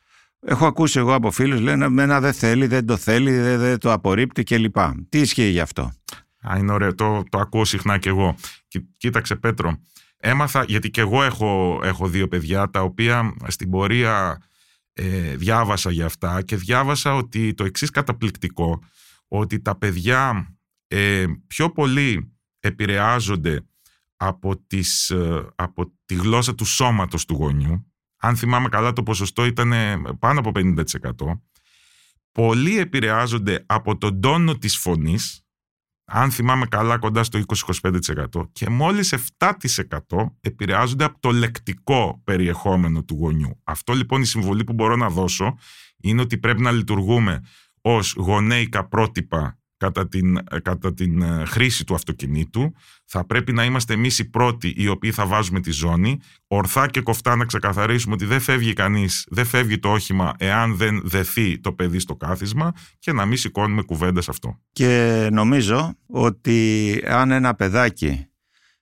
Έχω 0.45 0.65
ακούσει 0.65 0.99
εγώ 0.99 1.13
από 1.13 1.31
φίλους 1.31 1.59
λένε 1.59 1.89
Μένα 1.89 2.19
δεν 2.19 2.33
θέλει, 2.33 2.67
δεν 2.67 2.85
το 2.85 2.97
θέλει, 2.97 3.39
δεν, 3.39 3.59
δεν 3.59 3.77
το 3.77 3.91
απορρίπτει 3.91 4.43
κλπ. 4.43 4.75
Τι 5.09 5.19
ισχύει 5.19 5.49
γι' 5.49 5.59
αυτό; 5.59 5.93
Α, 6.41 6.57
είναι 6.57 6.71
ωραίο. 6.71 6.95
Το, 6.95 7.23
το 7.29 7.37
ακούω 7.37 7.65
συχνά 7.65 7.97
κι 7.97 8.07
εγώ. 8.07 8.35
κοίταξε, 8.97 9.35
Πέτρο 9.35 9.79
έμαθα, 10.21 10.63
γιατί 10.63 10.89
και 10.89 11.01
εγώ 11.01 11.23
έχω, 11.23 11.79
έχω 11.83 12.07
δύο 12.07 12.27
παιδιά, 12.27 12.69
τα 12.69 12.81
οποία 12.81 13.35
στην 13.47 13.69
πορεία 13.69 14.41
ε, 14.93 15.35
διάβασα 15.35 15.91
για 15.91 16.05
αυτά 16.05 16.41
και 16.41 16.55
διάβασα 16.55 17.15
ότι 17.15 17.53
το 17.53 17.63
εξής 17.63 17.89
καταπληκτικό, 17.89 18.83
ότι 19.27 19.61
τα 19.61 19.77
παιδιά 19.77 20.55
ε, 20.87 21.25
πιο 21.47 21.71
πολύ 21.71 22.33
επηρεάζονται 22.59 23.65
από, 24.17 24.57
τις, 24.57 25.09
ε, 25.09 25.45
από 25.55 25.93
τη 26.05 26.15
γλώσσα 26.15 26.55
του 26.55 26.65
σώματος 26.65 27.25
του 27.25 27.33
γονιού. 27.33 27.85
Αν 28.17 28.35
θυμάμαι 28.35 28.69
καλά 28.69 28.93
το 28.93 29.03
ποσοστό 29.03 29.45
ήταν 29.45 29.73
πάνω 30.19 30.39
από 30.39 30.51
50%. 30.55 30.83
Πολλοί 32.31 32.77
επηρεάζονται 32.77 33.63
από 33.65 33.97
τον 33.97 34.21
τόνο 34.21 34.57
της 34.57 34.77
φωνής 34.77 35.45
αν 36.05 36.31
θυμάμαι 36.31 36.65
καλά, 36.65 36.97
κοντά 36.97 37.23
στο 37.23 37.41
20-25% 37.81 38.51
και 38.51 38.69
μόλις 38.69 39.15
7% 39.37 39.47
επηρεάζονται 40.41 41.03
από 41.03 41.19
το 41.19 41.31
λεκτικό 41.31 42.21
περιεχόμενο 42.23 43.03
του 43.03 43.15
γονιού. 43.15 43.59
Αυτό 43.63 43.93
λοιπόν 43.93 44.21
η 44.21 44.25
συμβολή 44.25 44.63
που 44.63 44.73
μπορώ 44.73 44.95
να 44.95 45.09
δώσω 45.09 45.57
είναι 46.01 46.21
ότι 46.21 46.37
πρέπει 46.37 46.61
να 46.61 46.71
λειτουργούμε 46.71 47.41
ως 47.81 48.15
γονέικα 48.17 48.87
πρότυπα 48.87 49.60
κατά 49.81 50.07
την, 50.07 50.37
ε, 50.37 50.59
κατά 50.63 50.93
την 50.93 51.21
ε, 51.21 51.43
χρήση 51.45 51.83
του 51.85 51.93
αυτοκινήτου. 51.93 52.73
Θα 53.05 53.25
πρέπει 53.25 53.53
να 53.53 53.63
είμαστε 53.63 53.93
εμείς 53.93 54.19
οι 54.19 54.29
πρώτοι 54.29 54.73
οι 54.77 54.87
οποίοι 54.87 55.11
θα 55.11 55.25
βάζουμε 55.25 55.59
τη 55.59 55.71
ζώνη. 55.71 56.19
Ορθά 56.47 56.87
και 56.87 57.01
κοφτά 57.01 57.35
να 57.35 57.45
ξεκαθαρίσουμε 57.45 58.13
ότι 58.13 58.25
δεν 58.25 58.39
φεύγει 58.39 58.73
κανείς, 58.73 59.27
δεν 59.29 59.45
φεύγει 59.45 59.79
το 59.79 59.91
όχημα 59.91 60.33
εάν 60.37 60.75
δεν 60.75 61.01
δεθεί 61.03 61.59
το 61.59 61.73
παιδί 61.73 61.99
στο 61.99 62.15
κάθισμα 62.15 62.73
και 62.99 63.13
να 63.13 63.25
μην 63.25 63.37
σηκώνουμε 63.37 63.81
κουβέντες 63.81 64.29
αυτό. 64.29 64.59
Και 64.71 65.27
νομίζω 65.31 65.95
ότι 66.05 67.01
αν 67.07 67.31
ένα 67.31 67.55
παιδάκι 67.55 68.25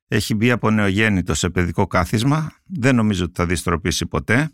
έχει 0.07 0.35
μπει 0.35 0.51
από 0.51 0.69
νεογέννητο 0.69 1.33
σε 1.33 1.49
παιδικό 1.49 1.87
κάθισμα, 1.87 2.51
δεν 2.65 2.95
νομίζω 2.95 3.23
ότι 3.23 3.33
θα 3.35 3.45
διστροπήσει 3.45 4.05
ποτέ. 4.05 4.51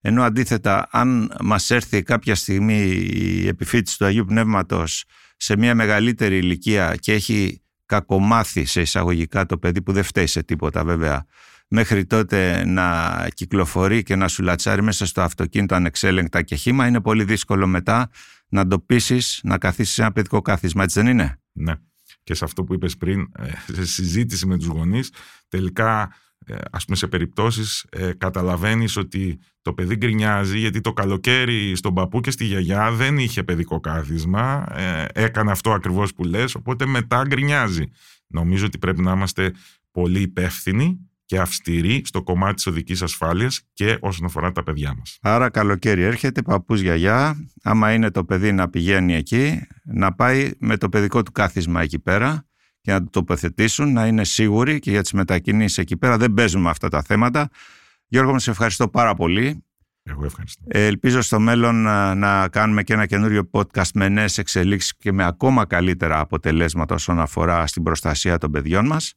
Ενώ 0.00 0.22
αντίθετα, 0.22 0.88
αν 0.90 1.32
μας 1.40 1.70
έρθει 1.70 2.02
κάποια 2.02 2.34
στιγμή 2.34 2.80
η 3.12 3.46
επιφύτηση 3.46 3.98
του 3.98 4.04
Αγίου 4.04 4.24
Πνεύματος 4.24 5.04
σε 5.38 5.56
μια 5.56 5.74
μεγαλύτερη 5.74 6.36
ηλικία 6.36 6.96
και 6.96 7.12
έχει 7.12 7.62
κακομάθει 7.86 8.64
σε 8.64 8.80
εισαγωγικά 8.80 9.46
το 9.46 9.58
παιδί 9.58 9.82
που 9.82 9.92
δεν 9.92 10.02
φταίει 10.02 10.26
σε 10.26 10.42
τίποτα 10.42 10.84
βέβαια 10.84 11.26
μέχρι 11.68 12.04
τότε 12.06 12.64
να 12.64 13.28
κυκλοφορεί 13.34 14.02
και 14.02 14.16
να 14.16 14.28
σου 14.28 14.42
λατσάρει 14.42 14.82
μέσα 14.82 15.06
στο 15.06 15.20
αυτοκίνητο 15.20 15.74
ανεξέλεγκτα 15.74 16.42
και 16.42 16.54
χήμα 16.54 16.86
είναι 16.86 17.00
πολύ 17.00 17.24
δύσκολο 17.24 17.66
μετά 17.66 18.10
να 18.48 18.66
το 18.66 18.78
πείσεις 18.78 19.40
να 19.42 19.58
καθίσεις 19.58 19.94
σε 19.94 20.02
ένα 20.02 20.12
παιδικό 20.12 20.40
κάθισμα, 20.40 20.82
έτσι 20.82 21.00
δεν 21.00 21.10
είναι; 21.10 21.40
Ναι. 21.52 21.74
Και 22.22 22.34
σε 22.34 22.44
αυτό 22.44 22.64
που 22.64 22.74
είπες 22.74 22.96
πριν, 22.96 23.20
ε, 23.38 23.72
σε 23.72 23.86
συζήτηση 23.86 24.46
με 24.46 24.56
τους 24.58 24.66
γονείς, 24.66 25.12
τελικά 25.48 26.02
ε, 26.02 26.08
ας 26.70 26.84
πούμε 26.84 26.96
σε 26.96 27.06
περιπτώσεις 27.06 27.86
ε, 27.90 28.12
καταλαβαίνεις 28.18 28.96
ότι 28.96 29.40
το 29.62 29.72
παιδί 29.72 29.96
γκρινιάζει 29.96 30.58
γιατί 30.58 30.80
το 30.80 30.92
καλοκαίρι 30.92 31.76
στον 31.76 31.94
παππού 31.94 32.20
και 32.20 32.30
στη 32.30 32.44
γιαγιά 32.44 32.90
δεν 32.92 33.18
είχε 33.18 33.42
παιδικό 33.42 33.80
κάθισμα, 33.80 34.66
ε, 34.74 35.04
έκανε 35.12 35.50
αυτό 35.50 35.72
ακριβώς 35.72 36.12
που 36.12 36.24
λες, 36.24 36.54
οπότε 36.54 36.86
μετά 36.86 37.22
γκρινιάζει. 37.26 37.84
Νομίζω 38.26 38.66
ότι 38.66 38.78
πρέπει 38.78 39.02
να 39.02 39.12
είμαστε 39.12 39.52
πολύ 39.90 40.20
υπεύθυνοι 40.20 41.08
και 41.24 41.38
αυστηροί 41.38 42.02
στο 42.04 42.22
κομμάτι 42.22 42.54
της 42.54 42.66
οδικής 42.66 43.02
ασφάλειας 43.02 43.60
και 43.72 43.98
όσον 44.00 44.26
αφορά 44.26 44.52
τα 44.52 44.62
παιδιά 44.62 44.94
μας. 44.98 45.18
Άρα 45.20 45.50
καλοκαίρι 45.50 46.02
έρχεται, 46.02 46.42
παππούς 46.42 46.80
γιαγιά, 46.80 47.36
άμα 47.62 47.92
είναι 47.92 48.10
το 48.10 48.24
παιδί 48.24 48.52
να 48.52 48.68
πηγαίνει 48.68 49.14
εκεί, 49.14 49.60
να 49.84 50.14
πάει 50.14 50.50
με 50.58 50.76
το 50.76 50.88
παιδικό 50.88 51.22
του 51.22 51.32
κάθισμα 51.32 51.82
εκεί 51.82 51.98
πέρα 51.98 52.47
και 52.88 52.94
να 52.94 53.00
το 53.00 53.10
τοποθετήσουν, 53.10 53.92
να 53.92 54.06
είναι 54.06 54.24
σίγουροι 54.24 54.78
και 54.78 54.90
για 54.90 55.02
τις 55.02 55.12
μετακινήσεις 55.12 55.78
εκεί 55.78 55.96
πέρα 55.96 56.16
δεν 56.16 56.34
παίζουμε 56.34 56.70
αυτά 56.70 56.88
τα 56.88 57.02
θέματα. 57.02 57.48
Γιώργο, 58.06 58.32
μου 58.32 58.38
σε 58.38 58.50
ευχαριστώ 58.50 58.88
πάρα 58.88 59.14
πολύ. 59.14 59.64
Εγώ 60.02 60.24
ευχαριστώ. 60.24 60.64
Ε, 60.68 60.86
ελπίζω 60.86 61.20
στο 61.20 61.40
μέλλον 61.40 61.82
να, 61.82 62.14
να 62.14 62.48
κάνουμε 62.48 62.82
και 62.82 62.92
ένα 62.92 63.06
καινούριο 63.06 63.50
podcast 63.52 63.90
με 63.94 64.08
νέες 64.08 64.38
εξελίξεις 64.38 64.96
και 64.96 65.12
με 65.12 65.24
ακόμα 65.24 65.66
καλύτερα 65.66 66.20
αποτελέσματα 66.20 66.94
όσον 66.94 67.20
αφορά 67.20 67.66
στην 67.66 67.82
προστασία 67.82 68.38
των 68.38 68.50
παιδιών 68.50 68.86
μας. 68.86 69.14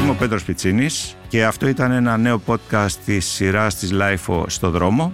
Είμαι 0.00 0.10
ο 0.10 0.14
Πέτρος 0.18 0.44
Πιτσίνης 0.44 1.16
και 1.28 1.44
αυτό 1.44 1.68
ήταν 1.68 1.90
ένα 1.90 2.16
νέο 2.16 2.42
podcast 2.46 2.92
της 3.04 3.26
σειράς 3.26 3.76
της 3.78 3.90
LIFO 3.92 4.44
στο 4.46 4.70
δρόμο. 4.70 5.12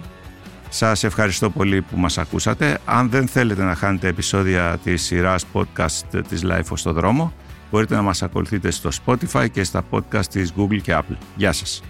Σας 0.69 1.03
ευχαριστώ 1.03 1.49
πολύ 1.49 1.81
που 1.81 1.97
μας 1.97 2.17
ακούσατε. 2.17 2.79
Αν 2.85 3.09
δεν 3.09 3.27
θέλετε 3.27 3.63
να 3.63 3.75
χάνετε 3.75 4.07
επεισόδια 4.07 4.79
της 4.83 5.01
σειράς 5.03 5.45
podcast 5.53 6.23
της 6.27 6.41
LIFO 6.45 6.73
στο 6.73 6.93
δρόμο, 6.93 7.33
μπορείτε 7.71 7.95
να 7.95 8.01
μας 8.01 8.23
ακολουθείτε 8.23 8.71
στο 8.71 8.89
Spotify 9.05 9.47
και 9.51 9.63
στα 9.63 9.83
podcast 9.89 10.25
της 10.25 10.53
Google 10.57 10.81
και 10.81 10.95
Apple. 10.95 11.17
Γεια 11.35 11.51
σας. 11.51 11.83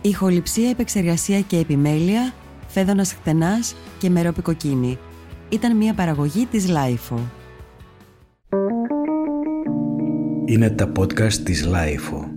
Ηχοληψία, 0.00 0.70
επεξεργασία 0.70 1.40
και 1.40 1.56
επιμέλεια, 1.56 2.32
φέδωνας 2.66 3.12
χτενάς 3.12 3.76
και 3.98 4.10
μερόπικοκίνη. 4.10 4.98
Ήταν 5.48 5.76
μια 5.76 5.94
παραγωγή 5.94 6.46
της 6.46 6.66
LIFO. 6.68 7.18
Είναι 10.44 10.70
τα 10.70 10.92
podcast 10.98 11.32
της 11.32 11.66
LIFO. 11.66 12.27